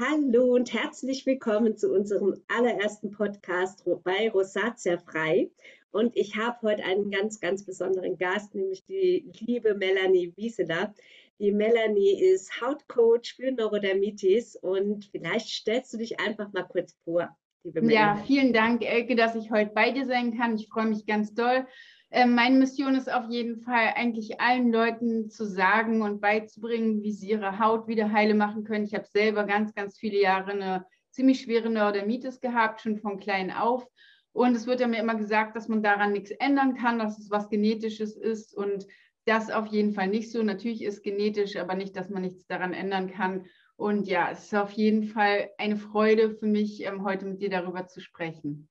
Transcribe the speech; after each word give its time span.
Hallo 0.00 0.54
und 0.54 0.72
herzlich 0.72 1.26
willkommen 1.26 1.76
zu 1.76 1.92
unserem 1.92 2.42
allerersten 2.48 3.10
Podcast 3.10 3.84
bei 4.02 4.30
Rosatia 4.30 4.96
Frei. 4.96 5.50
Und 5.90 6.16
ich 6.16 6.36
habe 6.36 6.56
heute 6.62 6.84
einen 6.84 7.10
ganz, 7.10 7.40
ganz 7.40 7.66
besonderen 7.66 8.16
Gast, 8.16 8.54
nämlich 8.54 8.84
die 8.84 9.30
liebe 9.40 9.74
Melanie 9.74 10.32
Wieseler. 10.36 10.94
Die 11.38 11.52
Melanie 11.52 12.18
ist 12.18 12.60
Hautcoach 12.60 13.34
für 13.36 13.52
Neurodermitis 13.52 14.56
und 14.56 15.06
vielleicht 15.06 15.48
stellst 15.48 15.92
du 15.92 15.98
dich 15.98 16.18
einfach 16.20 16.52
mal 16.52 16.64
kurz 16.64 16.96
vor. 17.04 17.36
Ja, 17.64 18.22
vielen 18.26 18.52
Dank, 18.52 18.82
Elke, 18.82 19.16
dass 19.16 19.34
ich 19.34 19.50
heute 19.50 19.72
bei 19.74 19.90
dir 19.90 20.06
sein 20.06 20.36
kann. 20.38 20.54
Ich 20.54 20.68
freue 20.68 20.86
mich 20.86 21.04
ganz 21.04 21.34
doll. 21.34 21.66
Ähm, 22.12 22.34
meine 22.34 22.58
Mission 22.58 22.96
ist 22.96 23.12
auf 23.12 23.30
jeden 23.30 23.60
Fall 23.60 23.92
eigentlich 23.94 24.40
allen 24.40 24.72
Leuten 24.72 25.30
zu 25.30 25.44
sagen 25.46 26.02
und 26.02 26.20
beizubringen, 26.20 27.02
wie 27.02 27.12
sie 27.12 27.30
ihre 27.30 27.60
Haut 27.60 27.86
wieder 27.86 28.10
heile 28.10 28.34
machen 28.34 28.64
können. 28.64 28.84
Ich 28.84 28.94
habe 28.94 29.06
selber 29.06 29.44
ganz, 29.44 29.74
ganz 29.74 29.96
viele 29.96 30.20
Jahre 30.20 30.50
eine 30.50 30.86
ziemlich 31.10 31.42
schwere 31.42 31.70
Neurodermitis 31.70 32.40
gehabt, 32.40 32.80
schon 32.80 32.98
von 32.98 33.20
klein 33.20 33.52
auf. 33.52 33.86
Und 34.32 34.56
es 34.56 34.66
wird 34.66 34.80
ja 34.80 34.88
mir 34.88 34.98
immer 34.98 35.14
gesagt, 35.14 35.54
dass 35.56 35.68
man 35.68 35.82
daran 35.82 36.12
nichts 36.12 36.30
ändern 36.32 36.74
kann, 36.74 36.98
dass 36.98 37.18
es 37.18 37.30
was 37.30 37.48
Genetisches 37.48 38.16
ist. 38.16 38.54
Und 38.56 38.86
das 39.24 39.50
auf 39.50 39.66
jeden 39.66 39.92
Fall 39.92 40.08
nicht 40.08 40.32
so. 40.32 40.42
Natürlich 40.42 40.82
ist 40.82 41.02
genetisch, 41.02 41.56
aber 41.56 41.74
nicht, 41.74 41.96
dass 41.96 42.10
man 42.10 42.22
nichts 42.22 42.46
daran 42.46 42.72
ändern 42.72 43.10
kann. 43.10 43.46
Und 43.76 44.08
ja, 44.08 44.30
es 44.30 44.44
ist 44.44 44.54
auf 44.54 44.72
jeden 44.72 45.04
Fall 45.04 45.50
eine 45.58 45.76
Freude 45.76 46.34
für 46.34 46.46
mich, 46.46 46.84
ähm, 46.84 47.04
heute 47.04 47.26
mit 47.26 47.40
dir 47.40 47.50
darüber 47.50 47.86
zu 47.86 48.00
sprechen. 48.00 48.68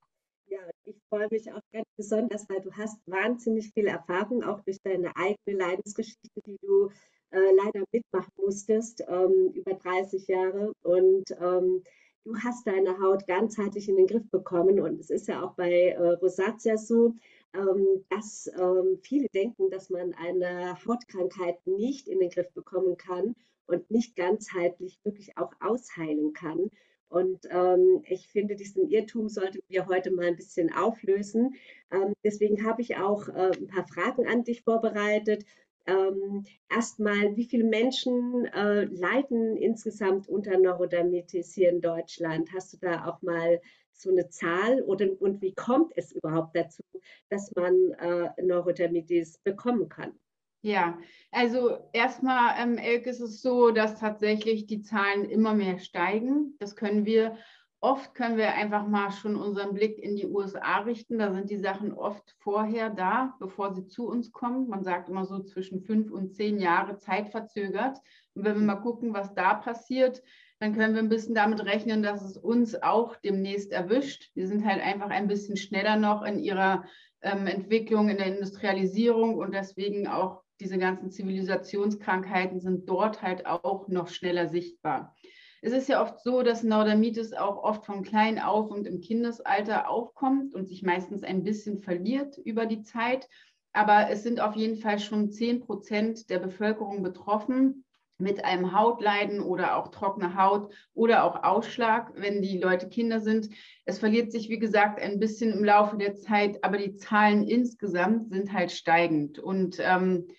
Ja, 0.49 0.61
ich 0.83 0.95
freue 1.09 1.27
mich 1.29 1.51
auch 1.51 1.61
ganz 1.71 1.85
besonders, 1.95 2.49
weil 2.49 2.59
du 2.61 2.71
hast 2.71 2.97
wahnsinnig 3.05 3.71
viel 3.71 3.85
Erfahrung, 3.85 4.43
auch 4.43 4.59
durch 4.61 4.81
deine 4.81 5.15
eigene 5.15 5.57
Leidensgeschichte, 5.59 6.41
die 6.43 6.57
du 6.63 6.89
äh, 7.29 7.51
leider 7.55 7.85
mitmachen 7.91 8.33
musstest, 8.37 9.03
ähm, 9.07 9.51
über 9.53 9.75
30 9.75 10.27
Jahre. 10.27 10.73
Und 10.81 11.29
ähm, 11.39 11.83
du 12.23 12.35
hast 12.43 12.65
deine 12.65 12.99
Haut 12.99 13.27
ganzheitlich 13.27 13.89
in 13.89 13.97
den 13.97 14.07
Griff 14.07 14.27
bekommen. 14.31 14.79
Und 14.79 14.99
es 14.99 15.11
ist 15.11 15.27
ja 15.27 15.43
auch 15.43 15.53
bei 15.53 15.89
äh, 15.89 16.13
Rosatia 16.13 16.77
so, 16.77 17.13
ähm, 17.53 18.03
dass 18.09 18.49
ähm, 18.59 18.97
viele 19.03 19.27
denken, 19.29 19.69
dass 19.69 19.91
man 19.91 20.15
eine 20.15 20.83
Hautkrankheit 20.83 21.59
nicht 21.67 22.07
in 22.07 22.19
den 22.19 22.31
Griff 22.31 22.51
bekommen 22.53 22.97
kann 22.97 23.35
und 23.67 23.91
nicht 23.91 24.15
ganzheitlich 24.15 24.99
wirklich 25.03 25.37
auch 25.37 25.53
ausheilen 25.59 26.33
kann. 26.33 26.71
Und 27.09 27.47
ähm, 27.49 28.03
ich 28.07 28.27
finde, 28.27 28.55
diesen 28.55 28.87
Irrtum 28.89 29.29
sollten 29.29 29.59
wir 29.67 29.87
heute 29.87 30.11
mal 30.11 30.27
ein 30.27 30.35
bisschen 30.35 30.71
auflösen. 30.73 31.55
Ähm, 31.91 32.13
deswegen 32.23 32.65
habe 32.65 32.81
ich 32.81 32.97
auch 32.97 33.27
äh, 33.29 33.51
ein 33.57 33.67
paar 33.67 33.87
Fragen 33.87 34.27
an 34.27 34.43
dich 34.43 34.61
vorbereitet. 34.61 35.43
Ähm, 35.87 36.45
Erstmal, 36.69 37.35
wie 37.35 37.45
viele 37.45 37.63
Menschen 37.63 38.45
äh, 38.45 38.83
leiden 38.85 39.57
insgesamt 39.57 40.29
unter 40.29 40.57
Neurodermitis 40.59 41.53
hier 41.53 41.69
in 41.69 41.81
Deutschland? 41.81 42.49
Hast 42.53 42.73
du 42.73 42.77
da 42.77 43.05
auch 43.05 43.21
mal 43.23 43.59
so 43.91 44.11
eine 44.11 44.29
Zahl 44.29 44.83
oder 44.83 45.07
und 45.19 45.41
wie 45.41 45.53
kommt 45.53 45.91
es 45.95 46.11
überhaupt 46.11 46.55
dazu, 46.55 46.83
dass 47.29 47.51
man 47.55 47.73
äh, 47.93 48.29
Neurodermitis 48.41 49.39
bekommen 49.39 49.89
kann? 49.89 50.13
Ja, 50.61 50.97
also 51.31 51.77
erstmal, 51.93 52.55
ähm, 52.59 52.77
Elke, 52.77 53.09
ist 53.09 53.21
es 53.21 53.41
so, 53.41 53.71
dass 53.71 53.99
tatsächlich 53.99 54.67
die 54.67 54.81
Zahlen 54.81 55.23
immer 55.23 55.53
mehr 55.53 55.79
steigen. 55.79 56.55
Das 56.59 56.75
können 56.75 57.05
wir, 57.05 57.37
oft 57.79 58.13
können 58.13 58.35
wir 58.35 58.53
einfach 58.55 58.85
mal 58.85 59.09
schon 59.11 59.37
unseren 59.37 59.73
Blick 59.73 59.97
in 59.97 60.17
die 60.17 60.27
USA 60.27 60.79
richten. 60.79 61.17
Da 61.17 61.31
sind 61.31 61.49
die 61.49 61.59
Sachen 61.59 61.93
oft 61.93 62.35
vorher 62.39 62.89
da, 62.89 63.35
bevor 63.39 63.73
sie 63.73 63.87
zu 63.87 64.09
uns 64.09 64.33
kommen. 64.33 64.67
Man 64.67 64.83
sagt 64.83 65.07
immer 65.07 65.25
so 65.25 65.39
zwischen 65.43 65.81
fünf 65.81 66.11
und 66.11 66.35
zehn 66.35 66.59
Jahre 66.59 66.97
Zeit 66.97 67.29
verzögert. 67.29 67.97
Und 68.33 68.43
wenn 68.43 68.55
wir 68.55 68.65
mal 68.65 68.81
gucken, 68.81 69.13
was 69.13 69.33
da 69.33 69.53
passiert, 69.53 70.21
dann 70.59 70.75
können 70.75 70.93
wir 70.93 71.01
ein 71.01 71.07
bisschen 71.07 71.35
damit 71.35 71.63
rechnen, 71.63 72.03
dass 72.03 72.21
es 72.21 72.35
uns 72.35 72.75
auch 72.83 73.15
demnächst 73.15 73.71
erwischt. 73.71 74.29
Wir 74.35 74.45
sind 74.45 74.65
halt 74.65 74.83
einfach 74.83 75.09
ein 75.09 75.29
bisschen 75.29 75.55
schneller 75.55 75.95
noch 75.95 76.21
in 76.21 76.37
ihrer 76.37 76.83
ähm, 77.21 77.47
Entwicklung, 77.47 78.09
in 78.09 78.17
der 78.17 78.27
Industrialisierung 78.27 79.35
und 79.37 79.53
deswegen 79.53 80.07
auch 80.07 80.43
diese 80.59 80.77
ganzen 80.77 81.11
Zivilisationskrankheiten 81.11 82.59
sind 82.59 82.89
dort 82.89 83.21
halt 83.21 83.45
auch 83.45 83.87
noch 83.87 84.07
schneller 84.07 84.47
sichtbar. 84.47 85.15
Es 85.61 85.73
ist 85.73 85.89
ja 85.89 86.01
oft 86.01 86.21
so, 86.21 86.41
dass 86.41 86.63
Neurodermitis 86.63 87.33
auch 87.33 87.61
oft 87.63 87.85
von 87.85 88.03
klein 88.03 88.39
auf 88.39 88.71
und 88.71 88.87
im 88.87 89.01
Kindesalter 89.01 89.89
aufkommt 89.89 90.55
und 90.55 90.67
sich 90.67 90.83
meistens 90.83 91.23
ein 91.23 91.43
bisschen 91.43 91.79
verliert 91.79 92.37
über 92.37 92.65
die 92.65 92.81
Zeit. 92.81 93.27
Aber 93.73 94.09
es 94.09 94.23
sind 94.23 94.39
auf 94.39 94.55
jeden 94.55 94.77
Fall 94.77 94.99
schon 94.99 95.31
10 95.31 95.59
Prozent 95.59 96.29
der 96.29 96.39
Bevölkerung 96.39 97.03
betroffen 97.03 97.83
mit 98.19 98.43
einem 98.43 98.77
Hautleiden 98.77 99.41
oder 99.41 99.77
auch 99.77 99.89
trockene 99.89 100.35
Haut 100.35 100.73
oder 100.93 101.23
auch 101.23 101.43
Ausschlag, 101.43 102.11
wenn 102.15 102.41
die 102.41 102.57
Leute 102.57 102.89
Kinder 102.89 103.19
sind. 103.21 103.49
Es 103.85 103.99
verliert 103.99 104.31
sich, 104.31 104.49
wie 104.49 104.59
gesagt, 104.59 104.99
ein 105.01 105.19
bisschen 105.19 105.53
im 105.53 105.63
Laufe 105.63 105.97
der 105.97 106.15
Zeit, 106.15 106.63
aber 106.63 106.77
die 106.77 106.95
Zahlen 106.95 107.47
insgesamt 107.47 108.29
sind 108.29 108.51
halt 108.51 108.71
steigend. 108.71 109.39
Und 109.39 109.77
ähm, 109.79 110.27
äh, 110.27 110.33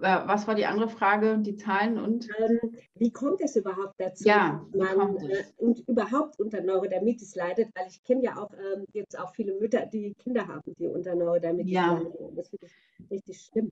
was 0.00 0.46
war 0.46 0.54
die 0.54 0.66
andere 0.66 0.88
Frage? 0.88 1.38
Die 1.38 1.56
Zahlen 1.56 1.98
und? 1.98 2.28
Ähm, 2.38 2.76
wie 2.94 3.10
kommt 3.10 3.40
es 3.40 3.56
überhaupt 3.56 3.94
dazu, 3.98 4.24
ja, 4.24 4.64
dass 4.72 4.96
man 4.96 5.16
äh, 5.16 5.44
und 5.56 5.80
überhaupt 5.88 6.38
unter 6.40 6.60
Neurodermitis 6.60 7.34
leidet? 7.34 7.68
Weil 7.74 7.86
ich 7.88 8.02
kenne 8.04 8.22
ja 8.22 8.36
auch 8.36 8.50
ähm, 8.52 8.86
jetzt 8.92 9.18
auch 9.18 9.34
viele 9.34 9.58
Mütter, 9.58 9.86
die 9.86 10.14
Kinder 10.14 10.46
haben, 10.46 10.74
die 10.78 10.86
unter 10.86 11.14
Neurodermitis 11.14 11.72
ja. 11.72 11.94
leiden. 11.94 12.36
Das 12.36 12.48
finde 12.48 12.66
ich 12.66 13.10
richtig 13.10 13.40
schlimm. 13.40 13.70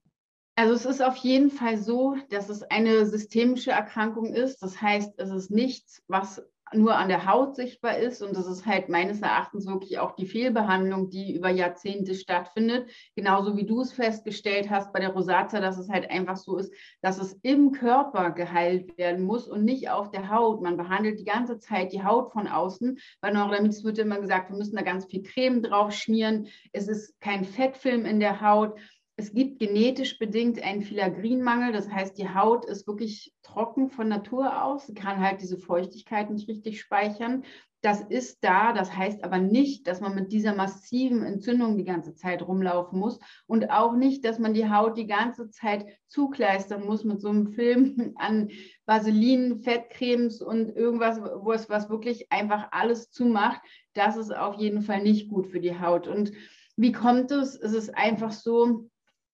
Also 0.57 0.75
es 0.75 0.85
ist 0.85 1.03
auf 1.03 1.17
jeden 1.17 1.51
Fall 1.51 1.79
so, 1.79 2.17
dass 2.31 2.49
es 2.49 2.63
eine 2.63 3.07
systemische 3.07 3.73
Erkrankung 3.73 4.33
ist. 4.33 4.63
Das 4.63 4.81
heißt, 4.81 5.15
es 5.17 5.31
ist 5.31 5.51
nichts, 5.51 6.03
was 6.07 6.45
nur 6.73 6.97
an 6.97 7.09
der 7.09 7.27
Haut 7.27 7.57
sichtbar 7.57 7.99
ist. 7.99 8.23
Und 8.23 8.37
das 8.37 8.47
ist 8.47 8.67
halt 8.67 8.89
meines 8.89 9.21
Erachtens 9.21 9.67
wirklich 9.67 9.99
auch 9.99 10.13
die 10.13 10.27
Fehlbehandlung, 10.27 11.11
die 11.11 11.35
über 11.35 11.51
Jahrzehnte 11.51 12.15
stattfindet. 12.15 12.91
Genauso 13.15 13.57
wie 13.57 13.67
du 13.67 13.81
es 13.81 13.93
festgestellt 13.93 14.71
hast 14.71 14.93
bei 14.93 15.01
der 15.01 15.11
Rosacea, 15.11 15.61
dass 15.61 15.79
es 15.79 15.89
halt 15.89 16.11
einfach 16.11 16.37
so 16.37 16.57
ist, 16.57 16.73
dass 17.03 17.19
es 17.19 17.35
im 17.43 17.73
Körper 17.73 18.31
geheilt 18.31 18.97
werden 18.99 19.25
muss 19.25 19.47
und 19.47 19.65
nicht 19.65 19.91
auf 19.91 20.11
der 20.11 20.31
Haut. 20.31 20.63
Man 20.63 20.77
behandelt 20.77 21.21
die 21.21 21.25
ganze 21.25 21.59
Zeit 21.59 21.93
die 21.93 22.03
Haut 22.03 22.33
von 22.33 22.49
außen. 22.49 22.99
Bei 23.21 23.31
Neurodermitis 23.31 23.85
wird 23.85 23.99
immer 23.99 24.21
gesagt, 24.21 24.51
wir 24.51 24.57
müssen 24.57 24.77
da 24.77 24.83
ganz 24.83 25.05
viel 25.05 25.23
Creme 25.23 25.63
drauf 25.63 25.93
schmieren. 25.93 26.49
Es 26.73 26.89
ist 26.89 27.21
kein 27.21 27.45
Fettfilm 27.45 28.07
in 28.07 28.21
der 28.21 28.41
Haut 28.41 28.79
es 29.17 29.33
gibt 29.33 29.61
genetisch 29.61 30.19
bedingt 30.19 30.63
einen 30.63 30.83
Filagrinmangel, 30.83 31.73
das 31.73 31.89
heißt, 31.89 32.19
die 32.19 32.35
Haut 32.35 32.65
ist 32.65 32.89
wirklich 32.89 33.33
trocken 33.43 33.89
von 33.89 34.09
Natur 34.09 34.65
aus, 34.65 34.91
kann 34.97 35.21
halt 35.21 35.41
diese 35.41 35.57
Feuchtigkeit 35.59 36.31
nicht 36.31 36.49
richtig 36.49 36.81
speichern. 36.81 37.45
Das 37.81 38.01
ist 38.01 38.43
da, 38.43 38.73
das 38.73 38.97
heißt 38.97 39.23
aber 39.23 39.39
nicht, 39.39 39.87
dass 39.87 40.01
man 40.01 40.15
mit 40.15 40.33
dieser 40.33 40.55
massiven 40.55 41.23
Entzündung 41.23 41.77
die 41.77 41.85
ganze 41.85 42.15
Zeit 42.15 42.43
rumlaufen 42.43 42.99
muss 42.99 43.21
und 43.47 43.71
auch 43.71 43.95
nicht, 43.95 44.25
dass 44.25 44.39
man 44.39 44.55
die 44.55 44.71
Haut 44.71 44.97
die 44.97 45.07
ganze 45.07 45.51
Zeit 45.51 45.87
zukleistern 46.09 46.85
muss 46.85 47.05
mit 47.05 47.21
so 47.21 47.29
einem 47.29 47.53
Film 47.53 48.15
an 48.17 48.51
Vaseline, 48.87 49.59
Fettcremes 49.59 50.41
und 50.41 50.71
irgendwas, 50.71 51.21
wo 51.21 51.53
es 51.53 51.69
was 51.69 51.89
wirklich 51.89 52.33
einfach 52.33 52.69
alles 52.73 53.11
zumacht. 53.11 53.61
Das 53.93 54.17
ist 54.17 54.35
auf 54.35 54.57
jeden 54.57 54.83
Fall 54.83 55.03
nicht 55.03 55.29
gut 55.29 55.47
für 55.47 55.61
die 55.61 55.79
Haut. 55.79 56.09
Und 56.09 56.33
wie 56.77 56.91
kommt 56.91 57.31
es? 57.31 57.55
Es 57.55 57.75
ist 57.75 57.95
einfach 57.95 58.33
so, 58.33 58.89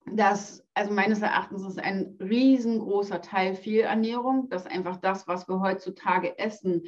dass, 0.07 0.65
also 0.75 0.93
meines 0.93 1.23
Erachtens 1.23 1.65
ist 1.65 1.79
ein 1.79 2.17
riesengroßer 2.21 3.23
Teil 3.23 3.55
Fehlernährung, 3.55 4.49
dass 4.49 4.67
einfach 4.67 4.97
das, 4.97 5.29
was 5.29 5.49
wir 5.49 5.61
heutzutage 5.61 6.39
essen, 6.39 6.83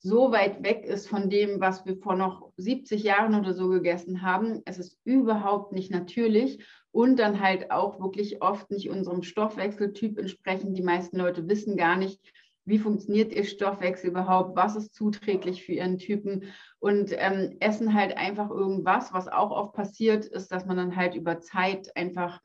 so 0.00 0.30
weit 0.30 0.62
weg 0.62 0.84
ist 0.84 1.08
von 1.08 1.28
dem, 1.28 1.60
was 1.60 1.84
wir 1.84 1.96
vor 1.96 2.14
noch 2.14 2.52
70 2.56 3.02
Jahren 3.02 3.34
oder 3.34 3.52
so 3.52 3.68
gegessen 3.68 4.22
haben. 4.22 4.62
Es 4.64 4.78
ist 4.78 4.96
überhaupt 5.04 5.72
nicht 5.72 5.90
natürlich 5.90 6.64
und 6.92 7.18
dann 7.18 7.40
halt 7.40 7.72
auch 7.72 8.00
wirklich 8.00 8.40
oft 8.40 8.70
nicht 8.70 8.90
unserem 8.90 9.22
Stoffwechseltyp 9.22 10.18
entsprechend. 10.18 10.76
Die 10.78 10.82
meisten 10.82 11.18
Leute 11.18 11.48
wissen 11.48 11.76
gar 11.76 11.96
nicht, 11.96 12.20
wie 12.64 12.78
funktioniert 12.78 13.32
ihr 13.32 13.44
Stoffwechsel 13.44 14.10
überhaupt, 14.10 14.54
was 14.54 14.76
ist 14.76 14.94
zuträglich 14.94 15.64
für 15.64 15.72
ihren 15.72 15.98
Typen 15.98 16.44
und 16.78 17.12
ähm, 17.16 17.56
essen 17.60 17.94
halt 17.94 18.16
einfach 18.16 18.50
irgendwas. 18.50 19.12
Was 19.12 19.26
auch 19.26 19.50
oft 19.50 19.72
passiert, 19.72 20.26
ist, 20.26 20.52
dass 20.52 20.66
man 20.66 20.76
dann 20.76 20.94
halt 20.94 21.14
über 21.14 21.40
Zeit 21.40 21.96
einfach 21.96 22.40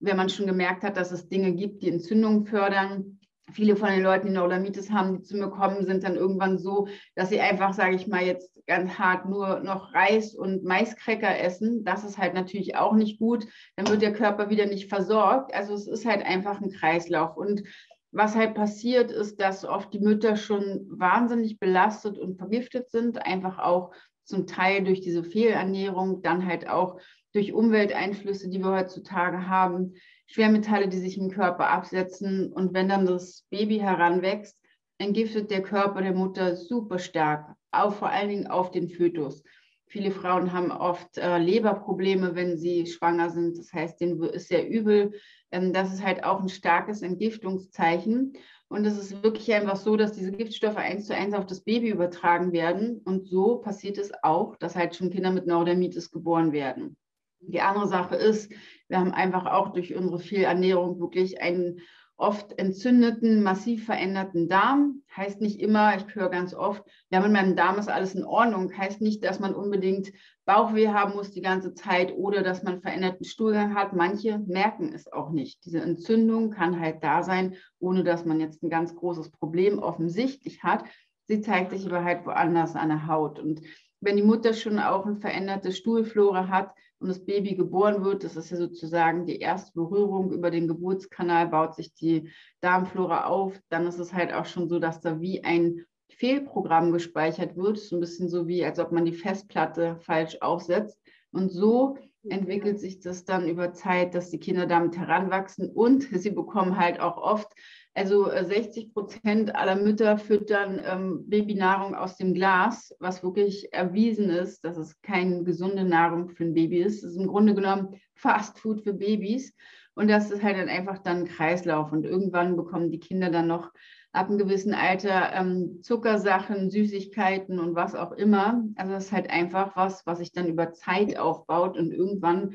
wenn 0.00 0.16
man 0.16 0.28
schon 0.28 0.46
gemerkt 0.46 0.82
hat, 0.82 0.96
dass 0.96 1.12
es 1.12 1.28
Dinge 1.28 1.52
gibt, 1.52 1.82
die 1.82 1.90
Entzündungen 1.90 2.46
fördern. 2.46 3.18
Viele 3.52 3.76
von 3.76 3.90
den 3.90 4.02
Leuten, 4.02 4.28
die 4.28 4.32
Neurodermitis 4.32 4.90
haben, 4.90 5.18
die 5.18 5.22
zu 5.22 5.36
mir 5.36 5.48
kommen, 5.50 5.84
sind 5.84 6.04
dann 6.04 6.16
irgendwann 6.16 6.58
so, 6.58 6.88
dass 7.16 7.30
sie 7.30 7.40
einfach, 7.40 7.74
sage 7.74 7.96
ich 7.96 8.06
mal, 8.06 8.24
jetzt 8.24 8.60
ganz 8.66 8.98
hart 8.98 9.28
nur 9.28 9.60
noch 9.60 9.92
Reis 9.92 10.34
und 10.34 10.62
Maiskräcker 10.62 11.40
essen. 11.40 11.84
Das 11.84 12.04
ist 12.04 12.18
halt 12.18 12.34
natürlich 12.34 12.76
auch 12.76 12.94
nicht 12.94 13.18
gut. 13.18 13.46
Dann 13.76 13.88
wird 13.88 14.02
der 14.02 14.12
Körper 14.12 14.50
wieder 14.50 14.66
nicht 14.66 14.88
versorgt. 14.88 15.52
Also 15.52 15.74
es 15.74 15.88
ist 15.88 16.06
halt 16.06 16.24
einfach 16.24 16.60
ein 16.60 16.70
Kreislauf. 16.70 17.36
Und 17.36 17.64
was 18.12 18.36
halt 18.36 18.54
passiert, 18.54 19.10
ist, 19.10 19.40
dass 19.40 19.64
oft 19.64 19.92
die 19.92 20.00
Mütter 20.00 20.36
schon 20.36 20.86
wahnsinnig 20.88 21.58
belastet 21.58 22.18
und 22.18 22.38
vergiftet 22.38 22.90
sind, 22.90 23.24
einfach 23.26 23.58
auch 23.58 23.92
zum 24.24 24.46
Teil 24.46 24.84
durch 24.84 25.00
diese 25.00 25.24
Fehlernährung, 25.24 26.22
dann 26.22 26.46
halt 26.46 26.68
auch 26.68 27.00
durch 27.32 27.52
Umwelteinflüsse, 27.52 28.48
die 28.48 28.58
wir 28.58 28.72
heutzutage 28.72 29.48
haben. 29.48 29.94
Schwermetalle, 30.26 30.88
die 30.88 30.98
sich 30.98 31.18
im 31.18 31.30
Körper 31.30 31.68
absetzen. 31.68 32.52
Und 32.52 32.74
wenn 32.74 32.88
dann 32.88 33.06
das 33.06 33.44
Baby 33.50 33.78
heranwächst, 33.78 34.56
entgiftet 34.98 35.50
der 35.50 35.62
Körper 35.62 36.02
der 36.02 36.14
Mutter 36.14 36.56
super 36.56 36.98
stark, 36.98 37.56
auch 37.70 37.94
vor 37.94 38.10
allen 38.10 38.28
Dingen 38.28 38.46
auf 38.46 38.70
den 38.70 38.88
Fötus. 38.88 39.42
Viele 39.86 40.12
Frauen 40.12 40.52
haben 40.52 40.70
oft 40.70 41.18
äh, 41.18 41.38
Leberprobleme, 41.38 42.36
wenn 42.36 42.56
sie 42.56 42.86
schwanger 42.86 43.30
sind. 43.30 43.58
Das 43.58 43.72
heißt, 43.72 44.00
denen 44.00 44.22
ist 44.22 44.46
sehr 44.46 44.68
übel. 44.68 45.12
Ähm, 45.50 45.72
das 45.72 45.92
ist 45.92 46.04
halt 46.04 46.22
auch 46.22 46.40
ein 46.40 46.48
starkes 46.48 47.02
Entgiftungszeichen. 47.02 48.34
Und 48.68 48.86
es 48.86 48.96
ist 48.96 49.24
wirklich 49.24 49.52
einfach 49.52 49.74
so, 49.74 49.96
dass 49.96 50.12
diese 50.12 50.30
Giftstoffe 50.30 50.76
eins 50.76 51.06
zu 51.06 51.16
eins 51.16 51.34
auf 51.34 51.44
das 51.44 51.62
Baby 51.62 51.88
übertragen 51.88 52.52
werden. 52.52 53.00
Und 53.04 53.26
so 53.26 53.56
passiert 53.56 53.98
es 53.98 54.12
auch, 54.22 54.54
dass 54.54 54.76
halt 54.76 54.94
schon 54.94 55.10
Kinder 55.10 55.32
mit 55.32 55.48
Neurodermitis 55.48 56.12
geboren 56.12 56.52
werden. 56.52 56.96
Die 57.40 57.60
andere 57.60 57.88
Sache 57.88 58.16
ist, 58.16 58.52
wir 58.88 58.98
haben 58.98 59.12
einfach 59.12 59.46
auch 59.46 59.72
durch 59.72 59.94
unsere 59.94 60.18
Fehlernährung 60.18 61.00
wirklich 61.00 61.40
einen 61.40 61.80
oft 62.20 62.58
entzündeten, 62.58 63.42
massiv 63.42 63.86
veränderten 63.86 64.48
Darm. 64.48 65.02
Heißt 65.16 65.40
nicht 65.40 65.58
immer, 65.58 65.96
ich 65.96 66.14
höre 66.14 66.28
ganz 66.28 66.54
oft, 66.54 66.84
ja, 67.10 67.20
mit 67.20 67.32
meinem 67.32 67.56
Darm 67.56 67.78
ist 67.78 67.88
alles 67.88 68.14
in 68.14 68.24
Ordnung. 68.24 68.76
Heißt 68.76 69.00
nicht, 69.00 69.24
dass 69.24 69.40
man 69.40 69.54
unbedingt 69.54 70.12
Bauchweh 70.44 70.88
haben 70.88 71.14
muss 71.14 71.30
die 71.30 71.40
ganze 71.40 71.74
Zeit 71.74 72.12
oder 72.12 72.42
dass 72.42 72.62
man 72.62 72.82
veränderten 72.82 73.24
Stuhlgang 73.24 73.74
hat. 73.74 73.94
Manche 73.94 74.38
merken 74.40 74.92
es 74.92 75.10
auch 75.10 75.30
nicht. 75.30 75.64
Diese 75.64 75.80
Entzündung 75.80 76.50
kann 76.50 76.78
halt 76.78 77.02
da 77.02 77.22
sein, 77.22 77.56
ohne 77.78 78.04
dass 78.04 78.24
man 78.24 78.38
jetzt 78.38 78.62
ein 78.62 78.70
ganz 78.70 78.94
großes 78.94 79.30
Problem 79.30 79.78
offensichtlich 79.78 80.62
hat. 80.62 80.84
Sie 81.24 81.40
zeigt 81.40 81.70
sich 81.70 81.86
aber 81.86 82.04
halt 82.04 82.26
woanders 82.26 82.76
an 82.76 82.88
der 82.88 83.06
Haut. 83.06 83.38
Und 83.38 83.62
wenn 84.00 84.16
die 84.16 84.22
Mutter 84.22 84.52
schon 84.52 84.78
auch 84.78 85.06
eine 85.06 85.16
veränderte 85.16 85.72
Stuhlflora 85.72 86.48
hat, 86.48 86.74
und 87.00 87.08
das 87.08 87.24
Baby 87.24 87.54
geboren 87.54 88.04
wird, 88.04 88.24
das 88.24 88.36
ist 88.36 88.50
ja 88.50 88.56
sozusagen 88.56 89.26
die 89.26 89.38
erste 89.38 89.72
Berührung 89.72 90.32
über 90.32 90.50
den 90.50 90.68
Geburtskanal, 90.68 91.48
baut 91.48 91.74
sich 91.74 91.94
die 91.94 92.28
Darmflora 92.60 93.24
auf, 93.24 93.58
dann 93.70 93.86
ist 93.86 93.98
es 93.98 94.12
halt 94.12 94.32
auch 94.32 94.44
schon 94.44 94.68
so, 94.68 94.78
dass 94.78 95.00
da 95.00 95.20
wie 95.20 95.42
ein 95.42 95.86
Fehlprogramm 96.10 96.92
gespeichert 96.92 97.56
wird, 97.56 97.78
so 97.78 97.96
ein 97.96 98.00
bisschen 98.00 98.28
so 98.28 98.46
wie, 98.46 98.64
als 98.64 98.78
ob 98.78 98.92
man 98.92 99.04
die 99.04 99.14
Festplatte 99.14 99.96
falsch 100.00 100.36
aufsetzt. 100.40 100.98
Und 101.32 101.50
so 101.50 101.96
entwickelt 102.28 102.78
sich 102.78 103.00
das 103.00 103.24
dann 103.24 103.48
über 103.48 103.72
Zeit, 103.72 104.14
dass 104.14 104.30
die 104.30 104.40
Kinder 104.40 104.66
damit 104.66 104.98
heranwachsen. 104.98 105.70
Und 105.70 106.02
sie 106.12 106.30
bekommen 106.30 106.76
halt 106.76 107.00
auch 107.00 107.16
oft 107.16 107.52
also 107.94 108.24
60 108.30 108.84
äh, 108.84 108.88
Prozent 108.90 109.54
aller 109.54 109.76
Mütter 109.76 110.16
füttern 110.18 110.80
ähm, 110.84 111.28
Babynahrung 111.28 111.94
aus 111.94 112.16
dem 112.16 112.34
Glas, 112.34 112.94
was 113.00 113.22
wirklich 113.22 113.72
erwiesen 113.72 114.30
ist, 114.30 114.64
dass 114.64 114.76
es 114.76 115.00
keine 115.02 115.42
gesunde 115.44 115.84
Nahrung 115.84 116.28
für 116.28 116.44
ein 116.44 116.54
Baby 116.54 116.82
ist. 116.82 117.02
Es 117.02 117.12
ist 117.12 117.16
im 117.16 117.26
Grunde 117.26 117.54
genommen 117.54 118.00
Fast 118.14 118.58
Food 118.58 118.82
für 118.82 118.94
Babys. 118.94 119.54
Und 119.94 120.08
das 120.08 120.30
ist 120.30 120.42
halt 120.42 120.56
dann 120.56 120.68
einfach 120.68 120.98
dann 120.98 121.18
ein 121.18 121.24
Kreislauf. 121.26 121.90
Und 121.90 122.04
irgendwann 122.04 122.56
bekommen 122.56 122.90
die 122.90 123.00
Kinder 123.00 123.30
dann 123.30 123.48
noch 123.48 123.70
ab 124.12 124.28
einem 124.28 124.38
gewissen 124.38 124.72
Alter 124.72 125.32
ähm, 125.32 125.82
Zuckersachen, 125.82 126.70
Süßigkeiten 126.70 127.58
und 127.58 127.74
was 127.74 127.94
auch 127.94 128.12
immer. 128.12 128.64
Also 128.76 128.92
das 128.92 129.06
ist 129.06 129.12
halt 129.12 129.30
einfach 129.30 129.76
was, 129.76 130.06
was 130.06 130.18
sich 130.18 130.32
dann 130.32 130.48
über 130.48 130.72
Zeit 130.72 131.18
aufbaut. 131.18 131.76
Und 131.76 131.92
irgendwann 131.92 132.54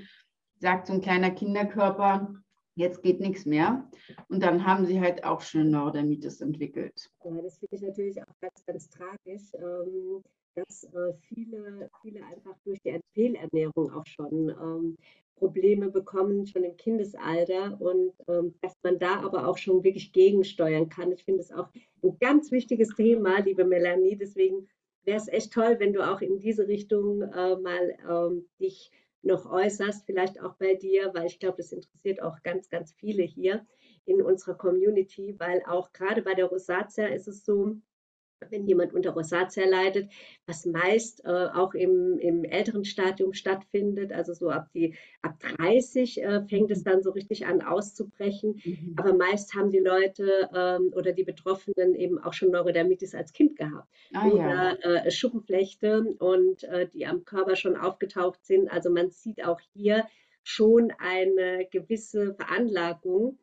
sagt 0.60 0.88
so 0.88 0.94
ein 0.94 1.02
kleiner 1.02 1.32
Kinderkörper, 1.32 2.34
jetzt 2.76 3.02
geht 3.02 3.20
nichts 3.20 3.46
mehr. 3.46 3.90
Und 4.30 4.44
dann 4.44 4.66
haben 4.66 4.86
sie 4.86 5.00
halt 5.00 5.24
auch 5.24 5.42
schon 5.42 5.72
Neurodermitis 5.72 6.42
entwickelt. 6.42 7.10
Ja, 7.24 7.42
das 7.42 7.58
finde 7.58 7.76
ich 7.76 7.82
natürlich 7.82 8.22
auch 8.22 8.40
ganz, 8.42 8.66
ganz 8.66 8.90
tragisch, 8.90 9.52
ähm, 9.54 10.24
dass 10.56 10.84
äh, 10.84 11.14
viele, 11.22 11.90
viele 12.02 12.24
einfach 12.26 12.56
durch 12.64 12.80
die 12.82 13.00
Fehlernährung 13.14 13.92
auch 13.92 14.06
schon 14.06 14.50
ähm, 14.50 14.98
Probleme 15.36 15.90
bekommen, 15.90 16.48
schon 16.48 16.64
im 16.64 16.78
Kindesalter 16.78 17.80
und 17.80 18.14
ähm, 18.28 18.56
dass 18.62 18.74
man 18.84 19.00
da 19.00 19.20
aber 19.22 19.48
auch 19.48 19.58
schon 19.58 19.84
wirklich 19.84 20.14
gegensteuern 20.14 20.88
kann. 20.88 21.12
Ich 21.12 21.24
finde 21.24 21.42
es 21.42 21.52
auch 21.52 21.68
ein 22.04 22.18
ganz 22.20 22.52
wichtiges 22.52 22.90
Thema, 22.96 23.40
liebe 23.40 23.66
Melanie. 23.66 24.16
Deswegen 24.16 24.68
wäre 25.04 25.18
es 25.18 25.28
echt 25.28 25.52
toll, 25.52 25.76
wenn 25.80 25.94
du 25.94 26.10
auch 26.10 26.22
in 26.22 26.40
diese 26.40 26.68
Richtung 26.68 27.22
äh, 27.22 27.56
mal 27.58 27.98
ähm, 28.10 28.48
dich 28.60 28.92
noch 29.26 29.46
äußerst, 29.46 30.06
vielleicht 30.06 30.42
auch 30.42 30.56
bei 30.56 30.76
dir, 30.76 31.12
weil 31.14 31.26
ich 31.26 31.40
glaube, 31.40 31.58
das 31.58 31.72
interessiert 31.72 32.22
auch 32.22 32.42
ganz, 32.44 32.70
ganz 32.70 32.94
viele 32.94 33.24
hier 33.24 33.66
in 34.06 34.22
unserer 34.22 34.56
Community, 34.56 35.36
weil 35.40 35.64
auch 35.66 35.92
gerade 35.94 36.22
bei 36.22 36.34
der 36.34 36.46
Rosatia 36.46 37.08
ist 37.08 37.28
es 37.28 37.44
so, 37.44 37.76
wenn 38.52 38.68
jemand 38.68 38.94
unter 38.94 39.12
Rosatia 39.12 39.66
leidet, 39.66 40.12
was 40.46 40.66
meist 40.66 41.24
äh, 41.26 41.48
auch 41.54 41.74
im, 41.74 42.18
im 42.20 42.44
älteren 42.44 42.86
Stadium 42.86 43.34
stattfindet, 43.34 44.12
also 44.12 44.34
so 44.34 44.50
ab, 44.50 44.70
die, 44.74 44.96
ab 45.22 45.40
30 45.58 46.24
äh, 46.24 46.42
fängt 46.48 46.72
es 46.72 46.84
dann 46.84 47.02
so 47.02 47.12
richtig 47.12 47.46
an 47.46 47.62
auszubrechen. 47.62 48.62
Mhm. 48.64 48.96
Aber 48.98 49.14
meist 49.14 49.56
haben 49.56 49.72
die 49.72 49.80
Leute 49.80 50.50
ähm, 50.54 50.92
oder 50.96 51.12
die 51.12 51.24
Betroffenen 51.24 51.96
eben 51.96 52.20
auch 52.20 52.34
schon 52.34 52.52
Neurodermitis 52.52 53.16
als 53.16 53.34
Kind 53.34 53.58
gehabt 53.58 53.88
ah, 54.14 54.28
oder 54.28 54.78
ja. 54.82 55.06
äh, 55.06 55.12
Schuppenflechte 55.12 56.16
und 56.20 56.64
äh, 56.66 56.88
die 56.88 57.06
am 57.06 57.26
Körper 57.26 57.56
schon 57.56 57.76
aufgetaucht 57.76 58.46
sind. 58.46 58.72
Also 58.72 58.90
man 58.90 59.12
sieht 59.12 59.44
auch 59.46 59.60
hier 59.74 60.06
schon 60.44 60.94
eine 61.00 61.68
gewisse 61.72 62.36
Veranlagung 62.36 63.40